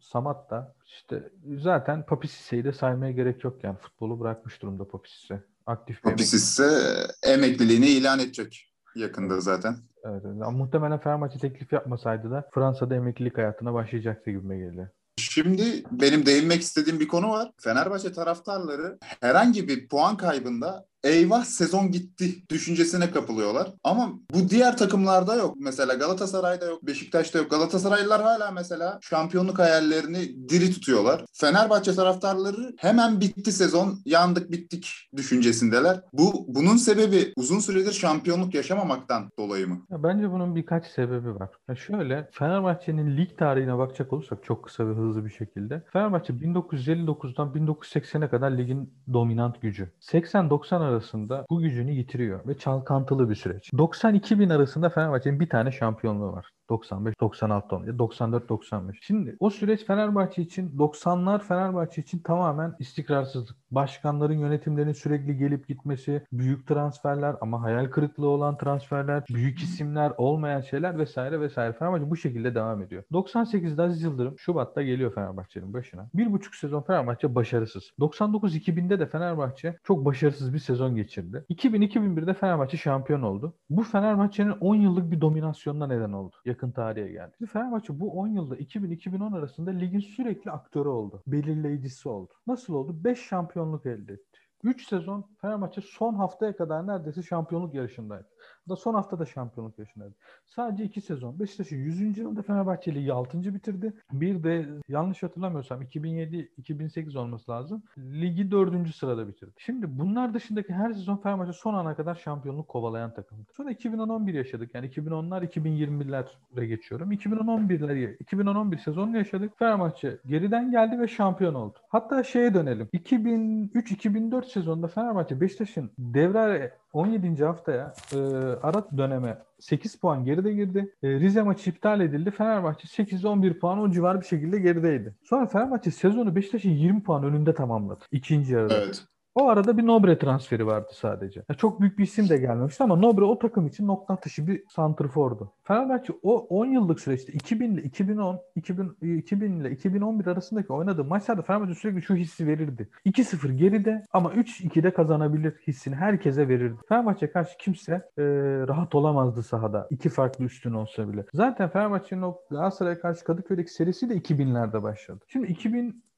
Samat 0.00 0.50
da 0.50 0.74
işte 0.86 1.32
zaten 1.56 2.06
Papisise'yi 2.06 2.64
de 2.64 2.72
saymaya 2.72 3.12
gerek 3.12 3.44
yok 3.44 3.64
yani 3.64 3.76
futbolu 3.76 4.20
bırakmış 4.20 4.62
durumda 4.62 4.88
Papisise 4.88 5.42
aktif 5.68 6.04
bir 6.04 6.10
Papis 6.10 6.34
ise 6.34 6.96
emekliliğini 7.22 7.86
ilan 7.86 8.18
edecek 8.18 8.72
yakında 8.94 9.40
zaten. 9.40 9.76
Evet, 10.04 10.22
evet. 10.26 10.52
muhtemelen 10.52 11.00
Fenerbahçe 11.00 11.38
teklif 11.38 11.72
yapmasaydı 11.72 12.30
da 12.30 12.48
Fransa'da 12.54 12.94
emeklilik 12.94 13.38
hayatına 13.38 13.74
başlayacaktı 13.74 14.30
gibime 14.30 14.58
geliyor. 14.58 14.88
Şimdi 15.18 15.84
benim 15.90 16.26
değinmek 16.26 16.60
istediğim 16.60 17.00
bir 17.00 17.08
konu 17.08 17.30
var. 17.30 17.50
Fenerbahçe 17.60 18.12
taraftarları 18.12 18.98
herhangi 19.20 19.68
bir 19.68 19.88
puan 19.88 20.16
kaybında 20.16 20.86
eyvah 21.04 21.44
sezon 21.44 21.92
gitti 21.92 22.48
düşüncesine 22.50 23.10
kapılıyorlar. 23.10 23.68
Ama 23.84 24.12
bu 24.34 24.48
diğer 24.48 24.76
takımlarda 24.76 25.34
yok. 25.34 25.54
Mesela 25.60 25.94
Galatasaray'da 25.94 26.64
yok, 26.64 26.86
Beşiktaş'ta 26.86 27.38
yok. 27.38 27.50
Galatasaraylılar 27.50 28.22
hala 28.22 28.50
mesela 28.50 28.98
şampiyonluk 29.02 29.58
hayallerini 29.58 30.48
diri 30.48 30.70
tutuyorlar. 30.70 31.24
Fenerbahçe 31.32 31.94
taraftarları 31.94 32.74
hemen 32.78 33.20
bitti 33.20 33.52
sezon, 33.52 33.98
yandık 34.04 34.50
bittik 34.52 35.08
düşüncesindeler. 35.16 36.00
Bu 36.12 36.44
bunun 36.48 36.76
sebebi 36.76 37.32
uzun 37.36 37.58
süredir 37.58 37.92
şampiyonluk 37.92 38.54
yaşamamaktan 38.54 39.30
dolayı 39.38 39.68
mı? 39.68 39.86
Ya 39.90 40.02
bence 40.02 40.30
bunun 40.30 40.56
birkaç 40.56 40.86
sebebi 40.86 41.34
var. 41.34 41.50
Ya 41.68 41.76
şöyle 41.76 42.28
Fenerbahçe'nin 42.32 43.16
lig 43.16 43.38
tarihine 43.38 43.78
bakacak 43.78 44.12
olursak 44.12 44.44
çok 44.44 44.64
kısa 44.64 44.88
ve 44.88 44.94
hızlı 44.94 45.24
bir 45.24 45.30
şekilde. 45.30 45.82
Fenerbahçe 45.92 46.32
1959'dan 46.32 47.48
1980'e 47.48 48.28
kadar 48.28 48.50
ligin 48.50 48.92
dominant 49.12 49.62
gücü. 49.62 49.92
80-90 50.00 50.87
arasında 50.88 51.46
bu 51.50 51.60
gücünü 51.60 51.92
yitiriyor 51.92 52.46
ve 52.46 52.58
çalkantılı 52.58 53.30
bir 53.30 53.34
süreç. 53.34 53.72
90-2000 53.72 54.54
arasında 54.54 54.90
Fenerbahçe'nin 54.90 55.40
bir 55.40 55.48
tane 55.48 55.72
şampiyonluğu 55.72 56.32
var. 56.32 56.50
95, 56.68 57.14
96, 57.20 57.98
94, 57.98 58.48
95. 58.48 58.98
Şimdi 59.02 59.36
o 59.40 59.50
süreç 59.50 59.86
Fenerbahçe 59.86 60.42
için 60.42 60.78
90'lar 60.78 61.42
Fenerbahçe 61.42 62.02
için 62.02 62.18
tamamen 62.18 62.74
istikrarsızlık. 62.78 63.56
Başkanların 63.70 64.38
yönetimlerin 64.38 64.92
sürekli 64.92 65.38
gelip 65.38 65.68
gitmesi, 65.68 66.22
büyük 66.32 66.66
transferler 66.66 67.36
ama 67.40 67.62
hayal 67.62 67.86
kırıklığı 67.90 68.28
olan 68.28 68.58
transferler, 68.58 69.24
büyük 69.34 69.58
isimler 69.58 70.12
olmayan 70.18 70.60
şeyler 70.60 70.98
vesaire 70.98 71.40
vesaire. 71.40 71.72
Fenerbahçe 71.72 72.10
bu 72.10 72.16
şekilde 72.16 72.54
devam 72.54 72.82
ediyor. 72.82 73.02
98'de 73.12 73.82
Aziz 73.82 74.02
Yıldırım 74.02 74.38
Şubat'ta 74.38 74.82
geliyor 74.82 75.14
Fenerbahçe'nin 75.14 75.72
başına. 75.72 76.10
Bir 76.14 76.32
buçuk 76.32 76.54
sezon 76.54 76.82
Fenerbahçe 76.82 77.34
başarısız. 77.34 77.90
99-2000'de 78.00 79.00
de 79.00 79.06
Fenerbahçe 79.06 79.78
çok 79.84 80.04
başarısız 80.04 80.54
bir 80.54 80.58
sezon 80.58 80.96
geçirdi. 80.96 81.44
2000-2001'de 81.50 82.34
Fenerbahçe 82.34 82.76
şampiyon 82.76 83.22
oldu. 83.22 83.54
Bu 83.70 83.82
Fenerbahçe'nin 83.82 84.50
10 84.50 84.74
yıllık 84.74 85.10
bir 85.10 85.20
dominasyonuna 85.20 85.86
neden 85.86 86.12
oldu 86.12 86.36
yakın 86.58 86.70
tarihe 86.70 87.08
geldi. 87.08 87.46
Fenerbahçe 87.46 88.00
bu 88.00 88.12
10 88.12 88.28
yılda 88.28 88.56
2000-2010 88.56 89.38
arasında 89.38 89.70
ligin 89.70 90.00
sürekli 90.00 90.50
aktörü 90.50 90.88
oldu. 90.88 91.22
Belirleyicisi 91.26 92.08
oldu. 92.08 92.32
Nasıl 92.46 92.74
oldu? 92.74 93.04
5 93.04 93.18
şampiyonluk 93.18 93.86
elde 93.86 94.12
etti. 94.12 94.38
3 94.64 94.88
sezon 94.88 95.24
Fenerbahçe 95.40 95.80
son 95.80 96.14
haftaya 96.14 96.56
kadar 96.56 96.86
neredeyse 96.86 97.22
şampiyonluk 97.22 97.74
yarışındaydı 97.74 98.28
da 98.68 98.76
son 98.76 98.94
hafta 98.94 99.18
da 99.18 99.26
şampiyonluk 99.26 99.78
yaşındaydı. 99.78 100.14
Sadece 100.46 100.84
iki 100.84 101.00
sezon. 101.00 101.38
Beşiktaş'ın 101.38 101.76
100. 101.76 102.18
yılında 102.18 102.42
Fenerbahçe 102.42 102.94
Ligi 102.94 103.12
6. 103.12 103.54
bitirdi. 103.54 103.92
Bir 104.12 104.42
de 104.42 104.66
yanlış 104.88 105.22
hatırlamıyorsam 105.22 105.82
2007-2008 105.82 107.18
olması 107.18 107.50
lazım. 107.50 107.82
Ligi 107.98 108.50
4. 108.50 108.94
sırada 108.94 109.28
bitirdi. 109.28 109.52
Şimdi 109.58 109.98
bunlar 109.98 110.34
dışındaki 110.34 110.72
her 110.72 110.92
sezon 110.92 111.16
Fenerbahçe 111.16 111.52
son 111.52 111.74
ana 111.74 111.96
kadar 111.96 112.14
şampiyonluk 112.14 112.68
kovalayan 112.68 113.14
takımdı. 113.14 113.42
Sonra 113.56 113.70
2011 113.70 114.34
yaşadık. 114.34 114.74
Yani 114.74 114.86
2010'lar 114.86 115.46
2020'lere 115.46 116.64
geçiyorum. 116.64 117.12
2011'ler 117.12 118.16
2011 118.20 118.78
sezonunu 118.78 119.16
yaşadık. 119.16 119.58
Fenerbahçe 119.58 120.18
geriden 120.26 120.70
geldi 120.70 121.00
ve 121.00 121.08
şampiyon 121.08 121.54
oldu. 121.54 121.78
Hatta 121.88 122.22
şeye 122.22 122.54
dönelim. 122.54 122.88
2003-2004 122.94 124.44
sezonunda 124.44 124.88
Fenerbahçe 124.88 125.40
Beşiktaş'ın 125.40 125.90
devre 125.98 126.72
17. 126.92 127.44
haftaya 127.44 127.94
e, 128.12 128.18
ara 128.62 128.98
döneme 128.98 129.38
8 129.58 129.96
puan 130.00 130.24
geride 130.24 130.52
girdi. 130.52 130.94
E, 131.02 131.10
Rize 131.20 131.42
maçı 131.42 131.70
iptal 131.70 132.00
edildi. 132.00 132.30
Fenerbahçe 132.30 132.88
8-11 132.88 133.58
puan 133.58 133.78
o 133.78 133.90
civar 133.90 134.20
bir 134.20 134.26
şekilde 134.26 134.58
gerideydi. 134.58 135.14
Sonra 135.22 135.46
Fenerbahçe 135.46 135.90
sezonu 135.90 136.36
Beşiktaş'ın 136.36 136.70
20 136.70 137.02
puan 137.02 137.24
önünde 137.24 137.54
tamamladı. 137.54 138.04
ikinci 138.10 138.52
yarıda. 138.52 138.74
Evet. 138.74 139.04
O 139.38 139.48
arada 139.48 139.78
bir 139.78 139.86
Nobre 139.86 140.18
transferi 140.18 140.66
vardı 140.66 140.90
sadece. 140.92 141.42
Ya 141.48 141.54
çok 141.56 141.80
büyük 141.80 141.98
bir 141.98 142.04
isim 142.04 142.28
de 142.28 142.36
gelmemişti 142.36 142.84
ama 142.84 142.96
Nobre 142.96 143.24
o 143.24 143.38
takım 143.38 143.66
için 143.66 143.86
nokta 143.86 144.14
atışı 144.14 144.46
bir 144.46 144.62
santrfordu. 144.68 145.52
Fenerbahçe 145.62 146.12
o 146.22 146.38
10 146.38 146.66
yıllık 146.66 147.00
süreçte 147.00 147.32
2000 147.32 147.74
ile 147.74 147.82
2010, 147.82 148.40
2000, 148.56 148.96
2000 149.18 149.60
ile 149.60 149.70
2011 149.70 150.26
arasındaki 150.26 150.72
oynadığı 150.72 151.04
maçlarda 151.04 151.42
Fenerbahçe 151.42 151.74
sürekli 151.74 152.02
şu 152.02 152.14
hissi 152.14 152.46
verirdi. 152.46 152.88
2-0 153.06 153.52
geride 153.52 154.02
ama 154.12 154.32
3-2'de 154.32 154.92
kazanabilir 154.92 155.54
hissini 155.66 155.94
herkese 155.94 156.48
verirdi. 156.48 156.76
Fenerbahçe 156.88 157.30
karşı 157.30 157.58
kimse 157.58 157.92
e, 157.92 158.22
rahat 158.68 158.94
olamazdı 158.94 159.42
sahada. 159.42 159.86
İki 159.90 160.08
farklı 160.08 160.44
üstün 160.44 160.72
olsa 160.72 161.12
bile. 161.12 161.24
Zaten 161.34 161.68
Fenerbahçe'nin 161.68 162.22
o 162.22 162.38
Galatasaray'a 162.50 163.00
karşı 163.00 163.24
Kadıköy'deki 163.24 163.72
serisi 163.72 164.10
de 164.10 164.14
2000'lerde 164.14 164.82
başladı. 164.82 165.20
Şimdi 165.28 165.46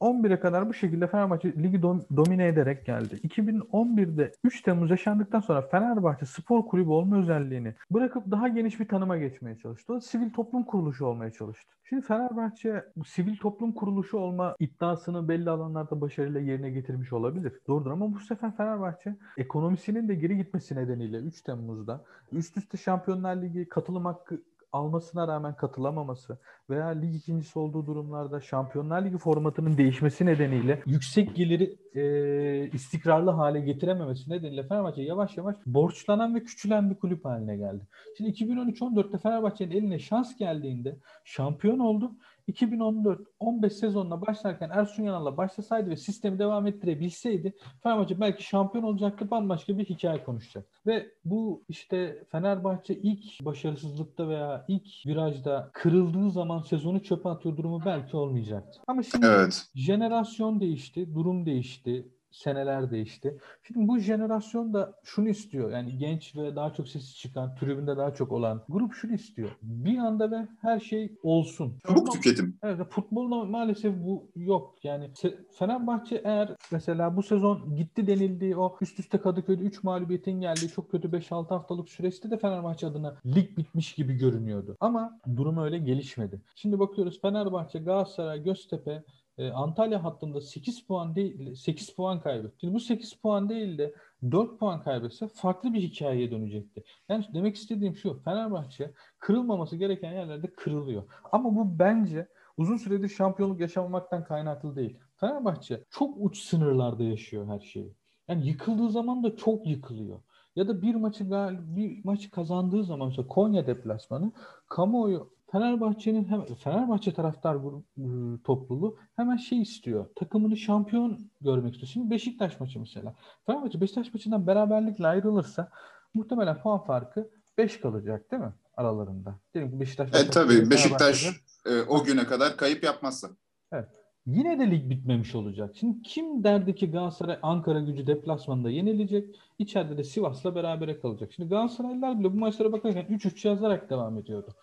2011'e 0.01 0.41
kadar 0.41 0.69
bu 0.69 0.75
şekilde 0.75 1.07
Fenerbahçe 1.07 1.53
ligi 1.53 1.77
dom- 1.77 2.17
domine 2.17 2.47
ederek 2.47 2.87
geldi. 2.87 3.15
2011'de 3.15 4.33
3 4.45 4.63
Temmuz 4.63 4.91
yaşandıktan 4.91 5.41
sonra 5.41 5.63
Fenerbahçe 5.63 6.27
spor 6.27 6.67
kulübü 6.67 6.91
olma 6.91 7.19
özelliğini 7.19 7.75
bırakıp 7.91 8.31
daha 8.31 8.49
geniş 8.49 8.81
bir 8.81 8.89
tanıma 8.89 9.19
geçmeye 9.19 9.59
çalıştı. 9.59 9.93
O 9.93 10.01
sivil 10.01 10.31
toplum 10.31 10.65
kuruluşu 10.65 11.07
olmaya 11.07 11.31
çalıştı. 11.31 11.75
Şimdi 11.89 12.03
Fenerbahçe 12.03 12.85
sivil 13.07 13.37
toplum 13.37 13.73
kuruluşu 13.73 14.19
olma 14.19 14.57
iddiasını 14.59 15.29
belli 15.29 15.51
alanlarda 15.51 16.01
başarıyla 16.01 16.41
yerine 16.41 16.71
getirmiş 16.71 17.13
olabilir. 17.13 17.53
Doğrudur 17.69 17.91
ama 17.91 18.15
bu 18.15 18.19
sefer 18.21 18.57
Fenerbahçe 18.57 19.17
ekonomisinin 19.37 20.09
de 20.09 20.15
geri 20.15 20.37
gitmesi 20.37 20.77
nedeniyle 20.77 21.19
3 21.19 21.43
Temmuz'da 21.43 22.05
üst 22.33 22.57
üste 22.57 22.79
Şampiyonlar 22.79 23.43
Ligi 23.43 23.69
katılım 23.69 24.05
hakkı 24.05 24.43
almasına 24.73 25.29
rağmen 25.29 25.57
katılamaması 25.57 26.39
veya 26.71 26.87
lig 26.87 27.15
ikincisi 27.15 27.59
olduğu 27.59 27.87
durumlarda 27.87 28.41
Şampiyonlar 28.41 29.05
Ligi 29.05 29.19
formatının 29.19 29.77
değişmesi 29.77 30.27
nedeniyle 30.27 30.83
yüksek 30.87 31.37
geliri 31.37 31.79
e, 31.95 32.71
istikrarlı 32.71 33.31
hale 33.31 33.61
getirememesi 33.61 34.31
nedeniyle 34.31 34.63
Fenerbahçe 34.63 35.03
yavaş 35.03 35.37
yavaş 35.37 35.57
borçlanan 35.67 36.35
ve 36.35 36.45
küçülen 36.45 36.91
bir 36.91 36.95
kulüp 36.95 37.25
haline 37.25 37.57
geldi. 37.57 37.87
Şimdi 38.19 38.31
2013-14'te 38.31 39.19
Fenerbahçe'nin 39.19 39.71
eline 39.71 39.99
şans 39.99 40.37
geldiğinde 40.37 40.97
şampiyon 41.25 41.79
oldu 41.79 42.13
2014-15 42.51 43.71
sezonuna 43.71 44.21
başlarken 44.21 44.71
Ersun 44.73 45.03
Yanal'la 45.03 45.37
başlasaydı 45.37 45.91
ve 45.91 45.97
sistemi 45.97 46.39
devam 46.39 46.67
ettirebilseydi 46.67 47.55
Fenerbahçe 47.83 48.21
belki 48.21 48.43
şampiyon 48.43 48.85
olacaktı 48.85 49.31
bambaşka 49.31 49.79
bir 49.79 49.85
hikaye 49.85 50.25
konuşacak. 50.25 50.67
Ve 50.87 51.07
bu 51.25 51.65
işte 51.69 52.25
Fenerbahçe 52.33 52.95
ilk 52.95 53.45
başarısızlıkta 53.45 54.29
veya 54.29 54.65
ilk 54.69 55.07
virajda 55.07 55.71
kırıldığı 55.73 56.31
zaman 56.31 56.63
sezonu 56.63 57.03
çöpe 57.03 57.29
atıyor 57.29 57.57
durumu 57.57 57.83
belki 57.85 58.17
olmayacaktı. 58.17 58.81
Ama 58.87 59.03
şimdi 59.03 59.27
evet. 59.27 59.67
jenerasyon 59.75 60.61
değişti, 60.61 61.15
durum 61.15 61.47
değişti 61.47 62.09
seneler 62.31 62.91
değişti. 62.91 63.39
Şimdi 63.63 63.89
bu 63.89 63.99
jenerasyon 63.99 64.75
da 64.75 64.95
şunu 65.05 65.29
istiyor. 65.29 65.71
Yani 65.71 65.99
genç 65.99 66.37
ve 66.37 66.57
daha 66.57 66.73
çok 66.73 66.89
sesi 66.89 67.17
çıkan, 67.17 67.55
tribünde 67.55 67.97
daha 67.97 68.15
çok 68.15 68.33
olan 68.33 68.63
grup 68.69 68.95
şunu 68.95 69.13
istiyor. 69.13 69.51
Bir 69.63 69.99
anda 69.99 70.31
ve 70.31 70.49
her 70.61 70.81
şey 70.81 71.13
olsun. 71.23 71.79
Çabuk 71.87 72.13
tüketim. 72.13 72.59
Evet, 72.63 72.87
futbolda 72.91 73.45
maalesef 73.45 73.95
bu 74.05 74.31
yok. 74.37 74.75
Yani 74.83 75.11
Fenerbahçe 75.53 76.23
eğer 76.25 76.57
mesela 76.73 77.17
bu 77.17 77.23
sezon 77.23 77.77
gitti 77.77 78.07
denildiği 78.07 78.57
o 78.57 78.77
üst 78.81 79.01
üste 79.01 79.19
Kadıköy'de 79.19 79.63
3 79.63 79.83
mağlubiyetin 79.83 80.41
geldiği 80.41 80.69
çok 80.69 80.91
kötü 80.91 81.09
5-6 81.09 81.49
haftalık 81.49 81.89
süreçte 81.89 82.31
de 82.31 82.39
Fenerbahçe 82.39 82.87
adına 82.87 83.17
lig 83.27 83.59
bitmiş 83.59 83.95
gibi 83.95 84.15
görünüyordu. 84.15 84.77
Ama 84.81 85.21
durum 85.37 85.59
öyle 85.59 85.79
gelişmedi. 85.79 86.41
Şimdi 86.55 86.79
bakıyoruz 86.79 87.21
Fenerbahçe, 87.21 87.79
Galatasaray, 87.79 88.43
Göztepe 88.43 89.03
e, 89.41 89.51
Antalya 89.51 90.05
hattında 90.05 90.41
8 90.41 90.87
puan 90.87 91.15
değil 91.15 91.55
8 91.55 91.91
puan 91.91 92.21
kaybetti. 92.21 92.75
Bu 92.75 92.81
8 92.81 93.13
puan 93.13 93.49
değil 93.49 93.79
de 93.79 93.95
4 94.31 94.59
puan 94.59 94.83
kaybetse 94.83 95.29
farklı 95.29 95.75
bir 95.75 95.83
hikayeye 95.83 96.31
dönecekti. 96.31 96.85
Yani 97.09 97.25
demek 97.35 97.57
istediğim 97.57 97.97
şu 97.97 98.23
Fenerbahçe 98.23 98.93
kırılmaması 99.19 99.77
gereken 99.77 100.13
yerlerde 100.13 100.53
kırılıyor. 100.53 101.03
Ama 101.33 101.57
bu 101.57 101.79
bence 101.79 102.29
uzun 102.57 102.77
süredir 102.77 103.09
şampiyonluk 103.09 103.61
yaşamamaktan 103.61 104.25
kaynaklı 104.25 104.77
değil. 104.77 104.99
Fenerbahçe 105.17 105.85
çok 105.91 106.15
uç 106.19 106.39
sınırlarda 106.39 107.03
yaşıyor 107.03 107.47
her 107.49 107.61
şeyi. 107.61 107.95
Yani 108.29 108.47
yıkıldığı 108.47 108.91
zaman 108.91 109.23
da 109.23 109.37
çok 109.37 109.67
yıkılıyor. 109.67 110.21
Ya 110.57 110.69
da 110.69 110.83
bir 110.83 110.95
maçı 110.95 111.31
bir 111.77 112.05
maçı 112.05 112.31
kazandığı 112.31 112.85
zaman 112.85 113.09
mesela 113.09 113.29
Konya 113.29 113.67
deplasmanı 113.67 114.33
kamuoyu 114.69 115.33
Fenerbahçe'nin 115.53 116.25
hem 116.25 116.45
Fenerbahçe 116.45 117.13
taraftar 117.13 117.55
ıı, 117.55 118.39
topluluğu 118.45 118.99
hemen 119.17 119.37
şey 119.37 119.63
istiyor. 119.63 120.07
Takımını 120.17 120.57
şampiyon 120.57 121.21
görmek 121.41 121.73
istiyor. 121.73 121.91
Şimdi 121.93 122.11
Beşiktaş 122.11 122.61
maçı 122.61 122.81
mesela. 122.81 123.15
Fenerbahçe 123.47 123.81
Beşiktaş 123.81 124.15
maçından 124.15 124.47
beraberlikle 124.47 125.07
ayrılırsa 125.07 125.69
muhtemelen 126.15 126.63
puan 126.63 126.85
farkı 126.85 127.31
5 127.59 127.81
kalacak 127.81 128.31
değil 128.31 128.43
mi 128.43 128.53
aralarında? 128.77 129.39
Diyelim 129.55 129.73
ki 129.73 129.81
Beşiktaş 129.81 130.11
Evet 130.15 130.33
tabii 130.33 130.71
Beşiktaş 130.71 131.27
e, 131.67 131.83
o 131.83 132.05
güne 132.05 132.27
kadar 132.27 132.57
kayıp 132.57 132.85
yapmazsa. 132.85 133.29
Evet. 133.73 133.89
Yine 134.27 134.59
de 134.59 134.71
lig 134.71 134.91
bitmemiş 134.91 135.35
olacak. 135.35 135.75
Şimdi 135.81 136.03
kim 136.03 136.45
derdi 136.45 136.75
ki 136.75 136.91
Galatasaray 136.91 137.39
Ankara 137.43 137.81
gücü 137.81 138.07
deplasmanında 138.07 138.71
yenilecek? 138.71 139.41
İçeride 139.59 139.99
de 139.99 140.05
Sivas'la 140.05 140.55
berabere 140.55 141.01
kalacak. 141.01 141.33
Şimdi 141.33 141.49
Galatasaraylılar 141.49 142.19
bile 142.19 142.33
bu 142.33 142.37
maçlara 142.37 142.73
bakarken 142.73 143.05
3-3 143.05 143.49
yazarak 143.49 143.91
devam 143.91 144.19
ediyordu. 144.19 144.55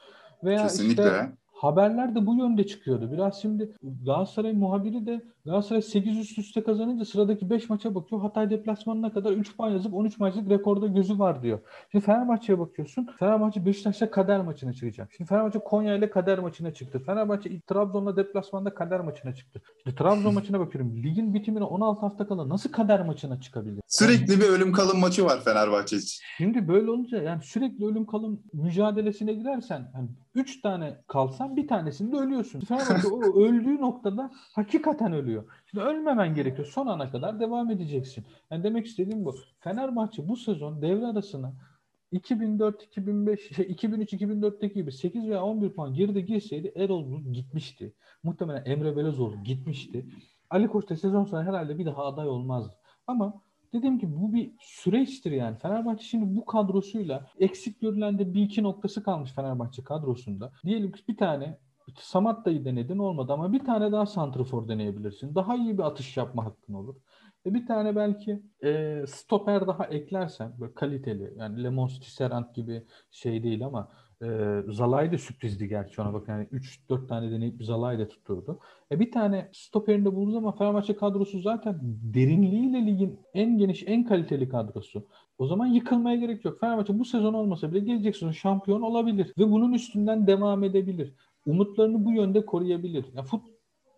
Veya 0.44 0.64
Kesinlikle. 0.64 1.04
işte 1.04 1.32
haberler 1.58 2.16
de 2.16 2.26
bu 2.26 2.36
yönde 2.36 2.68
çıkıyordu. 2.68 3.12
Biraz 3.12 3.42
şimdi 3.42 3.72
Galatasaray 4.06 4.54
muhabiri 4.54 5.06
de 5.06 5.22
Galatasaray 5.46 5.82
8 5.82 6.18
üst 6.18 6.38
üste 6.38 6.64
kazanınca 6.64 7.06
sıradaki 7.06 7.50
5 7.50 7.70
maça 7.70 7.96
bakıyor. 7.96 8.22
Hatay 8.22 8.50
deplasmanına 8.50 9.14
kadar 9.14 9.32
3 9.32 9.58
puan 9.58 9.70
yazıp 9.70 9.94
13 9.94 10.20
maçlık 10.20 10.50
rekorda 10.50 10.88
gözü 10.88 11.20
var 11.20 11.44
diyor. 11.44 11.60
Şimdi 11.92 12.06
Fenerbahçe'ye 12.06 12.60
bakıyorsun. 12.60 13.10
Fenerbahçe 13.20 13.66
Beşiktaş'ta 13.66 14.12
kader 14.12 14.42
maçına 14.42 14.74
çıkacak. 14.74 15.10
Şimdi 15.18 15.30
Fenerbahçe 15.30 15.60
Konya 15.60 15.96
ile 15.96 16.10
kader 16.10 16.40
maçına 16.40 16.74
çıktı. 16.74 17.04
Fenerbahçe 17.06 17.60
Trabzon'la 17.62 18.16
deplasmanda 18.16 18.74
kader 18.74 19.00
maçına 19.00 19.36
çıktı. 19.36 19.62
Şimdi 19.84 19.96
Trabzon 19.96 20.34
maçına 20.34 20.60
bakıyorum. 20.60 21.04
Ligin 21.04 21.34
bitimine 21.34 21.64
16 21.64 22.02
hafta 22.02 22.28
kala 22.28 22.50
nasıl 22.50 22.72
kader 22.72 23.06
maçına 23.06 23.42
çıkabilir? 23.42 23.82
Sürekli 23.88 24.32
yani, 24.32 24.42
bir 24.42 24.48
ölüm 24.48 24.72
kalım 24.72 25.00
maçı 25.00 25.26
var 25.26 25.42
Fenerbahçe 25.44 25.98
için. 25.98 26.24
Şimdi 26.38 26.68
böyle 26.68 26.92
olunca 26.92 27.22
yani 27.22 27.44
sürekli 27.44 27.86
ölüm 27.86 28.06
kalım 28.06 28.42
mücadelesine 28.54 29.34
girersen 29.34 29.92
yani 29.96 30.10
3 30.38 30.62
tane 30.62 30.98
kalsan 31.08 31.56
bir 31.56 31.68
tanesinde 31.68 32.18
ölüyorsun. 32.18 32.60
Fenerbahçe 32.60 33.08
o 33.08 33.44
öldüğü 33.44 33.82
noktada 33.82 34.32
hakikaten 34.34 35.14
ölüyor. 35.14 35.44
Şimdi 35.66 35.84
ölmemen 35.84 36.36
gerekiyor. 36.36 36.68
Son 36.68 36.88
ana 36.88 37.12
kadar 37.12 37.40
devam 37.40 37.72
edeceksin. 37.72 38.26
Yani 38.52 38.64
demek 38.64 38.86
istediğim 38.86 39.26
bu. 39.26 39.36
Fenerbahçe 39.60 40.28
bu 40.28 40.38
sezon 40.38 40.82
devre 40.82 41.06
arasına 41.06 41.54
2004-2005 42.14 43.56
şey 43.56 43.66
2003-2004'teki 43.66 44.74
gibi 44.74 44.92
8 44.92 45.28
veya 45.28 45.44
11 45.44 45.70
puan 45.70 45.94
geride 45.94 46.22
girseydi 46.22 46.74
Erol 46.76 47.06
Bulut 47.06 47.36
gitmişti. 47.36 47.94
Muhtemelen 48.24 48.66
Emre 48.66 48.96
Belözoğlu 48.96 49.44
gitmişti. 49.44 50.06
Ali 50.50 50.68
Koç 50.68 50.90
da 50.90 50.96
sezon 50.96 51.26
sonu 51.26 51.44
herhalde 51.44 51.78
bir 51.78 51.86
daha 51.86 52.06
aday 52.06 52.28
olmazdı. 52.28 52.76
Ama 53.08 53.42
dediğim 53.74 54.00
gibi 54.00 54.12
bu 54.22 54.34
bir 54.34 54.52
süreçtir 54.60 55.32
yani. 55.32 55.58
Fenerbahçe 55.58 56.04
şimdi 56.04 56.36
bu 56.36 56.46
kadrosuyla 56.46 57.28
eksik 57.40 57.82
görülen 57.82 58.20
de 58.20 58.34
bir 58.34 58.42
iki 58.42 58.64
noktası 58.64 59.04
kalmış 59.04 59.32
Fenerbahçe 59.32 59.84
kadrosunda. 59.84 60.52
Diyelim 60.66 60.92
ki 60.92 61.02
bir 61.08 61.18
tane 61.18 61.58
Samatta'yı 62.00 62.66
denedin 62.66 62.98
olmadı 62.98 63.34
ama 63.34 63.54
bir 63.54 63.60
tane 63.60 63.92
daha 63.92 64.06
santrafor 64.06 64.68
deneyebilirsin. 64.68 65.36
Daha 65.36 65.56
iyi 65.56 65.78
bir 65.78 65.84
atış 65.84 66.18
yapma 66.18 66.46
hakkın 66.46 66.74
olur. 66.74 66.96
E 67.46 67.54
bir 67.54 67.66
tane 67.66 67.96
belki 67.96 68.42
e, 68.64 69.04
stoper 69.08 69.68
daha 69.68 69.86
eklersen 69.86 70.54
böyle 70.60 70.74
kaliteli 70.74 71.34
yani 71.38 71.64
Lemons 71.64 72.00
Tisserand 72.00 72.46
gibi 72.54 72.84
şey 73.12 73.44
değil 73.44 73.66
ama 73.66 73.92
e, 74.24 74.28
Zalay 74.68 75.12
da 75.12 75.18
sürprizdi 75.18 75.68
gerçi 75.68 76.02
ona 76.02 76.14
bak 76.14 76.28
yani 76.28 76.48
3-4 76.90 77.08
tane 77.08 77.32
deneyip 77.32 77.64
Zalay 77.64 78.00
da 78.00 78.08
tutturdu. 78.08 78.60
E 78.92 79.00
bir 79.00 79.12
tane 79.12 79.50
stoperinde 79.54 80.16
bulduğu 80.16 80.32
zaman 80.32 80.56
Fenerbahçe 80.56 80.96
kadrosu 80.96 81.40
zaten 81.40 81.80
derinliğiyle 82.14 82.86
ligin 82.86 83.20
en 83.34 83.58
geniş 83.58 83.84
en 83.88 84.04
kaliteli 84.04 84.50
kadrosu. 84.50 85.08
O 85.38 85.48
zaman 85.48 85.68
yıkılmaya 85.68 86.16
gerek 86.16 86.46
yok. 86.46 86.60
Fenerbahçe 86.60 87.00
bu 87.00 87.06
sezon 87.06 87.34
olmasa 87.34 87.72
bile 87.72 87.80
gelecek 87.80 88.16
sezon 88.16 88.32
şampiyon 88.32 88.82
olabilir 88.82 89.34
ve 89.38 89.52
bunun 89.52 89.74
üstünden 89.74 90.28
devam 90.28 90.64
edebilir 90.64 91.14
umutlarını 91.48 92.06
bu 92.06 92.12
yönde 92.12 92.46
koruyabilir. 92.46 93.06
Ya 93.14 93.24
fut, 93.24 93.42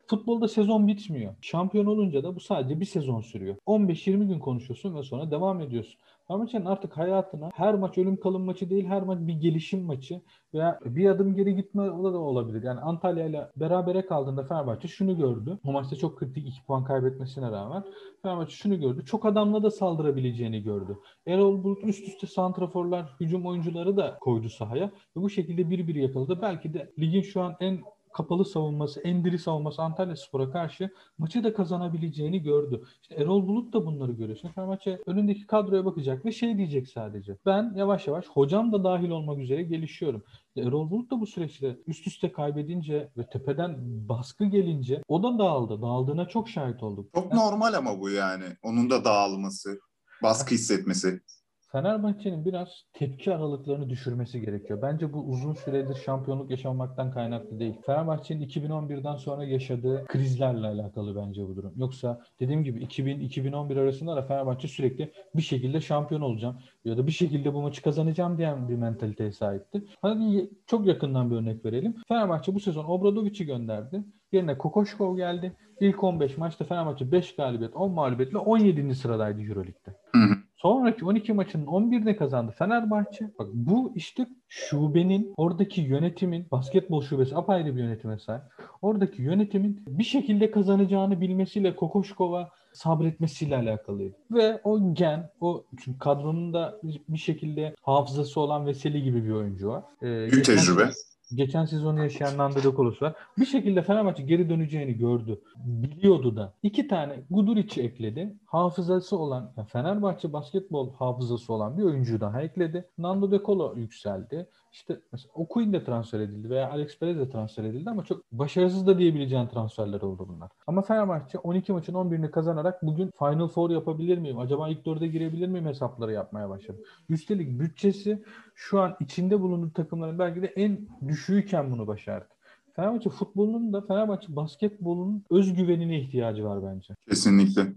futbolda 0.10 0.48
sezon 0.48 0.88
bitmiyor. 0.88 1.34
Şampiyon 1.42 1.86
olunca 1.86 2.24
da 2.24 2.36
bu 2.36 2.40
sadece 2.40 2.80
bir 2.80 2.86
sezon 2.86 3.22
sürüyor. 3.22 3.56
15-20 3.68 4.28
gün 4.28 4.40
konuşuyorsun 4.40 4.96
ve 4.96 5.04
sonra 5.04 5.32
devam 5.32 5.62
ediyorsun. 5.62 6.00
Fenerbahçe'nin 6.28 6.66
artık 6.66 6.98
hayatına 6.98 7.50
her 7.54 7.76
maç 7.76 7.98
ölüm 7.98 8.20
kalım 8.20 8.42
maçı 8.42 8.70
değil, 8.70 8.86
her 8.86 9.04
maç 9.04 9.20
bir 9.22 9.34
gelişim 9.34 9.82
maçı 9.82 10.22
veya 10.54 10.80
bir 10.86 11.10
adım 11.10 11.36
geri 11.36 11.56
gitme 11.56 11.92
o 11.92 12.14
da 12.14 12.18
olabilir. 12.18 12.64
Yani 12.64 12.80
Antalya 12.80 13.26
ile 13.26 13.50
berabere 13.56 14.06
kaldığında 14.06 14.44
Fenerbahçe 14.44 14.88
şunu 14.88 15.18
gördü. 15.18 15.60
O 15.66 15.72
maçta 15.72 15.96
çok 15.96 16.20
kritik 16.20 16.48
2 16.48 16.66
puan 16.66 16.84
kaybetmesine 16.84 17.52
rağmen 17.52 17.84
Fenerbahçe 18.22 18.56
şunu 18.56 18.80
gördü. 18.80 19.06
Çok 19.06 19.26
adamla 19.26 19.64
da 19.64 19.72
saldırabileceğini 19.72 20.64
gördü. 20.64 20.98
Erol 21.28 21.64
Bulut 21.64 21.84
üst 21.84 22.08
üste 22.08 22.28
santraforlar, 22.28 23.16
hücum 23.20 23.46
oyuncuları 23.46 23.98
da 23.98 24.18
koydu 24.20 24.50
sahaya 24.50 24.92
ve 25.18 25.22
bu 25.22 25.30
şekilde 25.30 25.70
bir 25.70 25.88
bir 25.88 25.96
yakaladı. 25.96 26.40
Belki 26.42 26.74
de 26.74 26.92
ligin 27.00 27.22
şu 27.22 27.42
an 27.42 27.56
en 27.60 27.80
kapalı 28.14 28.46
savunması, 28.46 29.00
endiri 29.00 29.40
savunması 29.40 29.82
Antalya 29.82 30.16
Spor'a 30.16 30.52
karşı 30.52 30.90
maçı 31.18 31.44
da 31.44 31.54
kazanabileceğini 31.54 32.42
gördü. 32.42 32.84
İşte 33.02 33.16
Erol 33.16 33.48
Bulut 33.48 33.74
da 33.74 33.86
bunları 33.86 34.12
görüyor. 34.12 34.38
Şimdi 34.42 34.54
Fenerbahçe 34.54 35.00
önündeki 35.06 35.48
kadroya 35.48 35.86
bakacak 35.86 36.26
ve 36.26 36.32
şey 36.32 36.58
diyecek 36.58 36.88
sadece. 36.88 37.38
Ben 37.46 37.74
yavaş 37.76 38.08
yavaş 38.08 38.28
hocam 38.28 38.72
da 38.72 38.84
dahil 38.84 39.10
olmak 39.10 39.40
üzere 39.40 39.64
gelişiyorum. 39.64 40.24
Erol 40.58 40.90
Bulut 40.90 41.12
da 41.12 41.20
bu 41.20 41.28
süreçte 41.28 41.80
üst 41.88 42.08
üste 42.08 42.32
kaybedince 42.32 43.10
ve 43.18 43.30
tepeden 43.30 43.78
baskı 44.10 44.46
gelince 44.46 45.02
o 45.08 45.24
da 45.24 45.40
dağıldı. 45.40 45.82
Dağıldığına 45.82 46.28
çok 46.28 46.50
şahit 46.50 46.84
olduk. 46.84 47.14
Çok 47.16 47.34
normal 47.34 47.74
ama 47.74 48.00
bu 48.00 48.10
yani. 48.10 48.46
Onun 48.64 48.90
da 48.90 49.06
dağılması, 49.06 49.80
baskı 50.24 50.56
hissetmesi. 50.56 51.22
Fenerbahçe'nin 51.72 52.46
biraz 52.46 52.84
tepki 52.94 53.34
aralıklarını 53.34 53.90
düşürmesi 53.90 54.42
gerekiyor. 54.42 54.82
Bence 54.82 55.14
bu 55.14 55.20
uzun 55.20 55.54
süredir 55.54 55.96
şampiyonluk 55.96 56.52
yaşamaktan 56.52 57.12
kaynaklı 57.12 57.60
değil. 57.60 57.76
Fenerbahçe'nin 57.86 58.48
2011'den 58.48 59.16
sonra 59.16 59.44
yaşadığı 59.44 60.06
krizlerle 60.08 60.68
alakalı 60.68 61.16
bence 61.16 61.48
bu 61.48 61.56
durum. 61.56 61.74
Yoksa 61.76 62.22
dediğim 62.40 62.64
gibi 62.64 62.84
2000-2011 62.84 63.80
arasında 63.80 64.16
da 64.16 64.22
Fenerbahçe 64.22 64.68
sürekli 64.68 65.14
bir 65.36 65.42
şekilde 65.42 65.82
şampiyon 65.82 66.22
olacağım 66.22 66.58
ya 66.86 66.98
da 66.98 67.08
bir 67.08 67.12
şekilde 67.12 67.54
bu 67.54 67.62
maçı 67.62 67.82
kazanacağım 67.82 68.38
diyen 68.38 68.70
bir 68.70 68.76
mentaliteye 68.76 69.32
sahipti. 69.32 69.84
Hadi 70.02 70.50
çok 70.68 70.86
yakından 70.86 71.32
bir 71.32 71.36
örnek 71.36 71.66
verelim. 71.66 71.96
Fenerbahçe 72.08 72.56
bu 72.56 72.60
sezon 72.60 72.86
Obradovic'i 72.86 73.46
gönderdi. 73.46 74.04
Yerine 74.32 74.58
Kokoşkov 74.58 75.18
geldi. 75.18 75.54
İlk 75.80 76.04
15 76.04 76.38
maçta 76.38 76.66
Fenerbahçe 76.66 77.12
5 77.12 77.36
galibiyet, 77.36 77.76
10 77.76 77.92
mağlubiyetle 77.92 78.38
17. 78.38 78.96
sıradaydı 78.96 79.42
Euroleague'de. 79.42 79.96
Hı 80.12 80.20
hı. 80.20 80.39
Sonraki 80.62 81.06
12 81.06 81.34
maçının 81.34 81.66
11'ine 81.66 82.16
kazandı 82.16 82.54
Fenerbahçe. 82.58 83.32
Bak 83.40 83.48
bu 83.54 83.92
işte 83.96 84.28
şubenin, 84.48 85.34
oradaki 85.38 85.82
yönetimin, 85.82 86.48
basketbol 86.52 87.02
şubesi 87.02 87.36
apayrı 87.36 87.76
bir 87.76 87.82
yönetime 87.82 88.20
sahip. 88.20 88.44
Oradaki 88.82 89.22
yönetimin 89.22 89.84
bir 89.88 90.04
şekilde 90.04 90.52
kazanacağını 90.52 91.22
bilmesiyle 91.22 91.76
Kokoşkova 91.76 92.50
sabretmesiyle 92.74 93.58
alakalıydı. 93.58 94.16
Ve 94.32 94.62
o 94.64 94.94
gen, 94.94 95.30
o 95.42 95.64
çünkü 95.84 96.00
kadronun 96.00 96.54
da 96.54 96.80
bir 97.10 97.18
şekilde 97.18 97.76
hafızası 97.82 98.40
olan 98.40 98.66
Veseli 98.66 99.04
gibi 99.04 99.26
bir 99.26 99.32
oyuncu 99.32 99.68
var. 99.68 99.84
Ee, 100.02 100.32
Büyük 100.32 100.46
tecrübe 100.46 100.90
geçen 101.36 101.66
sezonu 101.66 102.04
yaşayan 102.04 102.38
Nando 102.38 102.56
De 102.56 102.76
Colos 102.76 103.02
var. 103.02 103.14
Bir 103.38 103.46
şekilde 103.46 103.82
Fenerbahçe 103.82 104.24
geri 104.24 104.50
döneceğini 104.50 104.98
gördü. 104.98 105.42
Biliyordu 105.56 106.36
da. 106.36 106.54
İki 106.64 106.88
tane 106.88 107.24
Guduric'i 107.30 107.82
ekledi. 107.82 108.36
Hafızası 108.46 109.18
olan, 109.18 109.54
Fenerbahçe 109.68 110.34
basketbol 110.34 110.94
hafızası 110.94 111.54
olan 111.54 111.78
bir 111.78 111.84
oyuncuyu 111.84 112.22
daha 112.22 112.42
ekledi. 112.42 112.86
Nando 112.98 113.32
De 113.32 113.40
Colo 113.46 113.76
yükseldi. 113.76 114.48
İşte 114.72 115.00
mesela 115.12 115.32
Okuyun 115.34 115.74
de 115.74 115.84
transfer 115.84 116.20
edildi 116.20 116.50
veya 116.50 116.70
Alex 116.70 117.00
Perez 117.00 117.18
de 117.18 117.30
transfer 117.30 117.64
edildi 117.64 117.90
ama 117.90 118.06
çok 118.06 118.32
başarısız 118.32 118.88
da 118.88 118.98
diyebileceğin 118.98 119.48
transferler 119.48 120.02
oldu 120.02 120.28
bunlar. 120.30 120.52
Ama 120.68 120.82
Fenerbahçe 120.82 121.38
12 121.38 121.72
maçın 121.72 121.94
11'ini 121.94 122.32
kazanarak 122.32 122.84
bugün 122.84 123.12
Final 123.20 123.48
Four 123.48 123.70
yapabilir 123.70 124.18
miyim? 124.18 124.40
Acaba 124.40 124.70
ilk 124.70 124.86
dörde 124.86 125.08
girebilir 125.08 125.48
miyim 125.48 125.66
hesapları 125.66 126.12
yapmaya 126.12 126.50
başladı. 126.50 126.78
Üstelik 127.10 127.60
bütçesi 127.60 128.24
şu 128.56 128.82
an 128.82 128.96
içinde 129.00 129.42
bulunduğu 129.42 129.74
takımların 129.74 130.20
belki 130.20 130.42
de 130.42 130.48
en 130.48 130.88
düşüğüyken 131.08 131.72
bunu 131.72 131.88
başardı. 131.88 132.28
Fenerbahçe 132.76 133.10
futbolunun 133.10 133.74
da 133.74 133.82
Fenerbahçe 133.82 134.36
basketbolunun 134.36 135.26
özgüvenine 135.30 136.00
ihtiyacı 136.00 136.44
var 136.44 136.64
bence. 136.64 136.94
Kesinlikle. 137.10 137.74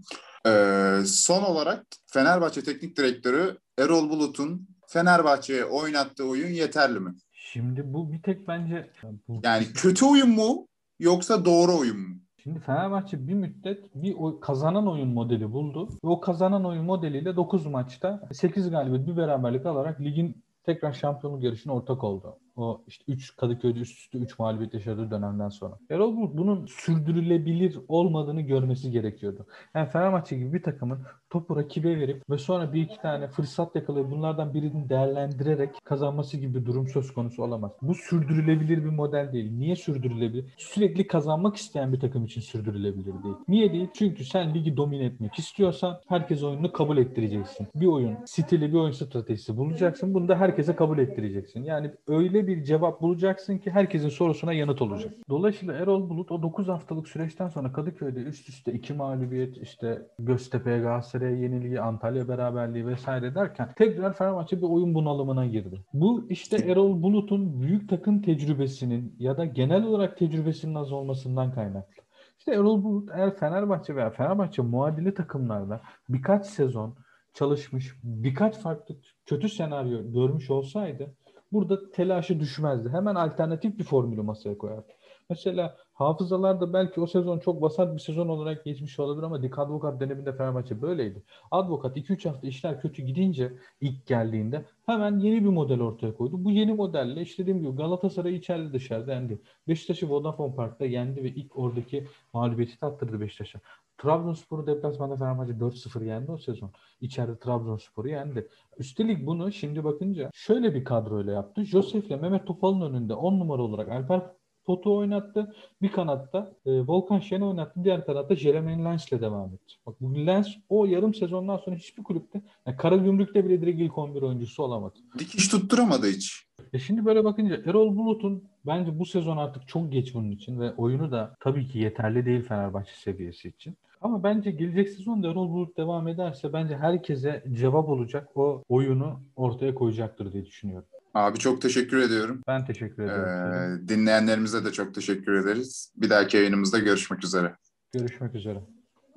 Ee, 0.47 0.99
son 1.05 1.43
olarak 1.43 1.85
Fenerbahçe 2.05 2.63
Teknik 2.63 2.97
Direktörü 2.97 3.57
Erol 3.79 4.09
Bulut'un 4.09 4.67
Fenerbahçe'ye 4.93 5.65
oynattığı 5.65 6.27
oyun 6.27 6.53
yeterli 6.53 6.99
mi? 6.99 7.13
Şimdi 7.31 7.93
bu 7.93 8.11
bir 8.11 8.21
tek 8.21 8.47
bence... 8.47 8.89
Bu... 9.27 9.41
Yani 9.43 9.65
kötü 9.73 10.05
oyun 10.05 10.29
mu 10.29 10.67
yoksa 10.99 11.45
doğru 11.45 11.77
oyun 11.79 11.99
mu? 11.99 12.15
Şimdi 12.43 12.59
Fenerbahçe 12.59 13.27
bir 13.27 13.33
müddet 13.33 13.95
bir 13.95 14.15
oy, 14.15 14.39
kazanan 14.39 14.87
oyun 14.87 15.07
modeli 15.07 15.51
buldu. 15.51 15.89
Ve 16.03 16.07
o 16.07 16.19
kazanan 16.19 16.65
oyun 16.65 16.85
modeliyle 16.85 17.35
9 17.35 17.65
maçta 17.65 18.29
8 18.33 18.69
galibiyet 18.69 19.07
bir 19.07 19.17
beraberlik 19.17 19.65
alarak 19.65 20.01
ligin 20.01 20.43
tekrar 20.63 20.93
şampiyonluk 20.93 21.43
yarışına 21.43 21.73
ortak 21.73 22.03
oldu. 22.03 22.37
O 22.55 22.81
işte 22.87 23.03
3 23.07 23.35
Kadıköy'de 23.35 23.79
üst 23.79 23.99
üste 23.99 24.17
3 24.17 24.39
mağlubiyet 24.39 24.73
yaşadığı 24.73 25.11
dönemden 25.11 25.49
sonra. 25.49 25.77
Erol 25.89 26.15
Bulut 26.15 26.37
bunun 26.37 26.65
sürdürülebilir 26.65 27.79
olmadığını 27.87 28.41
görmesi 28.41 28.91
gerekiyordu. 28.91 29.45
Yani 29.75 29.89
Fenerbahçe 29.89 30.37
gibi 30.37 30.53
bir 30.53 30.63
takımın 30.63 30.99
topu 31.29 31.55
rakibe 31.55 31.99
verip 31.99 32.29
ve 32.29 32.37
sonra 32.37 32.73
bir 32.73 32.81
iki 32.81 33.01
tane 33.01 33.27
fırsat 33.27 33.75
yakalayıp 33.75 34.11
bunlardan 34.11 34.53
birini 34.53 34.89
değerlendirerek 34.89 35.69
kazanması 35.83 36.37
gibi 36.37 36.59
bir 36.59 36.65
durum 36.65 36.87
söz 36.87 37.13
konusu 37.13 37.43
olamaz. 37.43 37.71
Bu 37.81 37.95
sürdürülebilir 37.95 38.77
bir 38.83 38.89
model 38.89 39.33
değil. 39.33 39.51
Niye 39.51 39.75
sürdürülebilir? 39.75 40.45
Sürekli 40.57 41.07
kazanmak 41.07 41.55
isteyen 41.55 41.93
bir 41.93 41.99
takım 41.99 42.25
için 42.25 42.41
sürdürülebilir 42.41 43.23
değil. 43.23 43.35
Niye 43.47 43.73
değil? 43.73 43.87
Çünkü 43.93 44.25
sen 44.25 44.53
ligi 44.53 44.77
domine 44.77 45.05
etmek 45.05 45.39
istiyorsan 45.39 45.99
herkes 46.07 46.43
oyununu 46.43 46.71
kabul 46.71 46.97
ettireceksin. 46.97 47.67
Bir 47.75 47.87
oyun 47.87 48.17
stili, 48.25 48.73
bir 48.73 48.77
oyun 48.77 48.91
stratejisi 48.91 49.57
bulacaksın. 49.57 50.13
Bunu 50.13 50.27
da 50.27 50.35
herkese 50.35 50.75
kabul 50.75 50.99
ettireceksin. 50.99 51.63
Yani 51.63 51.91
öyle 52.07 52.42
bir 52.47 52.63
cevap 52.63 53.01
bulacaksın 53.01 53.57
ki 53.57 53.71
herkesin 53.71 54.09
sorusuna 54.09 54.53
yanıt 54.53 54.81
olacak. 54.81 55.13
Dolayısıyla 55.29 55.73
Erol 55.73 56.09
Bulut 56.09 56.31
o 56.31 56.41
9 56.41 56.67
haftalık 56.67 57.07
süreçten 57.07 57.47
sonra 57.49 57.71
Kadıköy'de 57.71 58.19
üst 58.19 58.49
üste 58.49 58.73
iki 58.73 58.93
mağlubiyet 58.93 59.57
işte 59.57 60.07
Göztepe'ye 60.19 60.79
Galatasaray'a 60.79 61.37
yenilgi, 61.37 61.81
Antalya 61.81 62.27
beraberliği 62.27 62.87
vesaire 62.87 63.35
derken 63.35 63.69
tekrar 63.75 64.13
Fenerbahçe 64.13 64.57
bir 64.57 64.67
oyun 64.67 64.93
bunalımına 64.93 65.45
girdi. 65.45 65.81
Bu 65.93 66.25
işte 66.29 66.57
Erol 66.57 67.01
Bulut'un 67.01 67.61
büyük 67.61 67.89
takım 67.89 68.21
tecrübesinin 68.21 69.15
ya 69.19 69.37
da 69.37 69.45
genel 69.45 69.83
olarak 69.83 70.17
tecrübesinin 70.17 70.75
az 70.75 70.91
olmasından 70.91 71.51
kaynaklı. 71.51 72.03
İşte 72.39 72.51
Erol 72.51 72.83
Bulut 72.83 73.09
eğer 73.13 73.35
Fenerbahçe 73.35 73.95
veya 73.95 74.09
Fenerbahçe 74.09 74.61
muadili 74.61 75.13
takımlarda 75.13 75.81
birkaç 76.09 76.45
sezon 76.45 76.95
çalışmış, 77.33 77.95
birkaç 78.03 78.57
farklı 78.57 78.95
kötü 79.25 79.49
senaryo 79.49 80.11
görmüş 80.11 80.49
olsaydı 80.49 81.13
burada 81.53 81.91
telaşı 81.91 82.39
düşmezdi. 82.39 82.89
Hemen 82.89 83.15
alternatif 83.15 83.79
bir 83.79 83.83
formülü 83.83 84.21
masaya 84.21 84.57
koyardı. 84.57 84.93
Mesela 85.29 85.77
hafızalarda 85.93 86.73
belki 86.73 87.01
o 87.01 87.07
sezon 87.07 87.39
çok 87.39 87.61
vasat 87.61 87.93
bir 87.95 87.99
sezon 87.99 88.27
olarak 88.27 88.65
geçmiş 88.65 88.99
olabilir 88.99 89.23
ama 89.23 89.43
Dick 89.43 89.59
Advokat 89.59 89.99
döneminde 89.99 90.37
Fenerbahçe 90.37 90.81
böyleydi. 90.81 91.23
Advokat 91.51 91.97
2-3 91.97 92.29
hafta 92.29 92.47
işler 92.47 92.81
kötü 92.81 93.01
gidince 93.01 93.53
ilk 93.81 94.07
geldiğinde 94.07 94.65
hemen 94.85 95.19
yeni 95.19 95.43
bir 95.43 95.49
model 95.49 95.81
ortaya 95.81 96.13
koydu. 96.13 96.43
Bu 96.45 96.51
yeni 96.51 96.73
modelle 96.73 97.21
işte 97.21 97.43
dediğim 97.43 97.59
gibi 97.61 97.75
Galatasaray 97.75 98.35
içeride 98.35 98.73
dışarıda 98.73 99.13
yendi. 99.13 99.41
Beşiktaş'ı 99.67 100.09
Vodafone 100.09 100.55
Park'ta 100.55 100.85
yendi 100.85 101.23
ve 101.23 101.29
ilk 101.29 101.57
oradaki 101.57 102.07
mağlubiyeti 102.33 102.79
tattırdı 102.79 103.21
Beşiktaş'a. 103.21 103.59
Trabzonspor'u 103.97 104.67
deplasmanda 104.67 105.17
Fenerbahçe 105.17 105.53
4-0 105.53 106.05
yendi 106.05 106.31
o 106.31 106.37
sezon. 106.37 106.71
İçeride 107.01 107.39
Trabzonspor'u 107.39 108.09
yendi. 108.09 108.47
Üstelik 108.77 109.25
bunu 109.27 109.51
şimdi 109.51 109.83
bakınca 109.83 110.29
şöyle 110.33 110.75
bir 110.75 110.83
kadroyla 110.83 111.33
yaptı. 111.33 111.63
Josef'le 111.63 112.21
Mehmet 112.21 112.47
Topal'ın 112.47 112.81
önünde 112.81 113.13
10 113.13 113.39
numara 113.39 113.61
olarak 113.61 113.89
Alper 113.89 114.21
Potu 114.65 114.97
oynattı. 114.97 115.55
Bir 115.81 115.91
kanatta 115.91 116.53
e, 116.65 116.71
Volkan 116.71 117.19
Şen 117.19 117.41
oynattı. 117.41 117.83
Diğer 117.83 118.05
kanatta 118.05 118.35
Jeremy 118.35 118.85
Lens 118.85 119.11
ile 119.11 119.21
devam 119.21 119.53
etti. 119.53 119.73
Bak 119.85 119.95
bu 120.01 120.25
Lens 120.25 120.47
o 120.69 120.85
yarım 120.85 121.13
sezondan 121.13 121.57
sonra 121.57 121.75
hiçbir 121.75 122.03
kulüpte 122.03 122.41
yani 122.67 122.77
Karagümrük'te 122.77 123.45
bile 123.45 123.61
direkt 123.61 123.81
ilk 123.81 123.97
11 123.97 124.21
oyuncusu 124.21 124.63
olamadı. 124.63 124.99
Dikiş 125.19 125.47
tutturamadı 125.47 126.07
hiç. 126.07 126.45
E 126.73 126.79
şimdi 126.79 127.05
böyle 127.05 127.23
bakınca 127.23 127.61
Erol 127.65 127.95
Bulut'un 127.95 128.43
bence 128.65 128.99
bu 128.99 129.05
sezon 129.05 129.37
artık 129.37 129.67
çok 129.67 129.91
geç 129.91 130.13
bunun 130.13 130.31
için 130.31 130.59
ve 130.59 130.73
oyunu 130.73 131.11
da 131.11 131.35
tabii 131.39 131.67
ki 131.67 131.79
yeterli 131.79 132.25
değil 132.25 132.41
Fenerbahçe 132.41 132.91
seviyesi 132.95 133.47
için. 133.47 133.77
Ama 134.01 134.23
bence 134.23 134.51
gelecek 134.51 134.89
sezon 134.89 135.23
da 135.23 135.27
Erol 135.27 135.49
Bulut 135.49 135.77
devam 135.77 136.07
ederse 136.07 136.53
bence 136.53 136.77
herkese 136.77 137.43
cevap 137.51 137.89
olacak 137.89 138.37
o 138.37 138.63
oyunu 138.69 139.19
ortaya 139.35 139.75
koyacaktır 139.75 140.33
diye 140.33 140.45
düşünüyorum. 140.45 140.87
Abi 141.13 141.39
çok 141.39 141.61
teşekkür 141.61 141.97
ediyorum. 141.97 142.41
Ben 142.47 142.65
teşekkür 142.65 143.03
ederim. 143.03 143.83
Ee, 143.83 143.87
dinleyenlerimize 143.87 144.65
de 144.65 144.71
çok 144.71 144.95
teşekkür 144.95 145.33
ederiz. 145.33 145.91
Bir 145.95 146.09
dahaki 146.09 146.37
yayınımızda 146.37 146.79
görüşmek 146.79 147.23
üzere. 147.23 147.55
Görüşmek 147.93 148.35
üzere. 148.35 148.59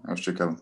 Hoşçakalın. 0.06 0.58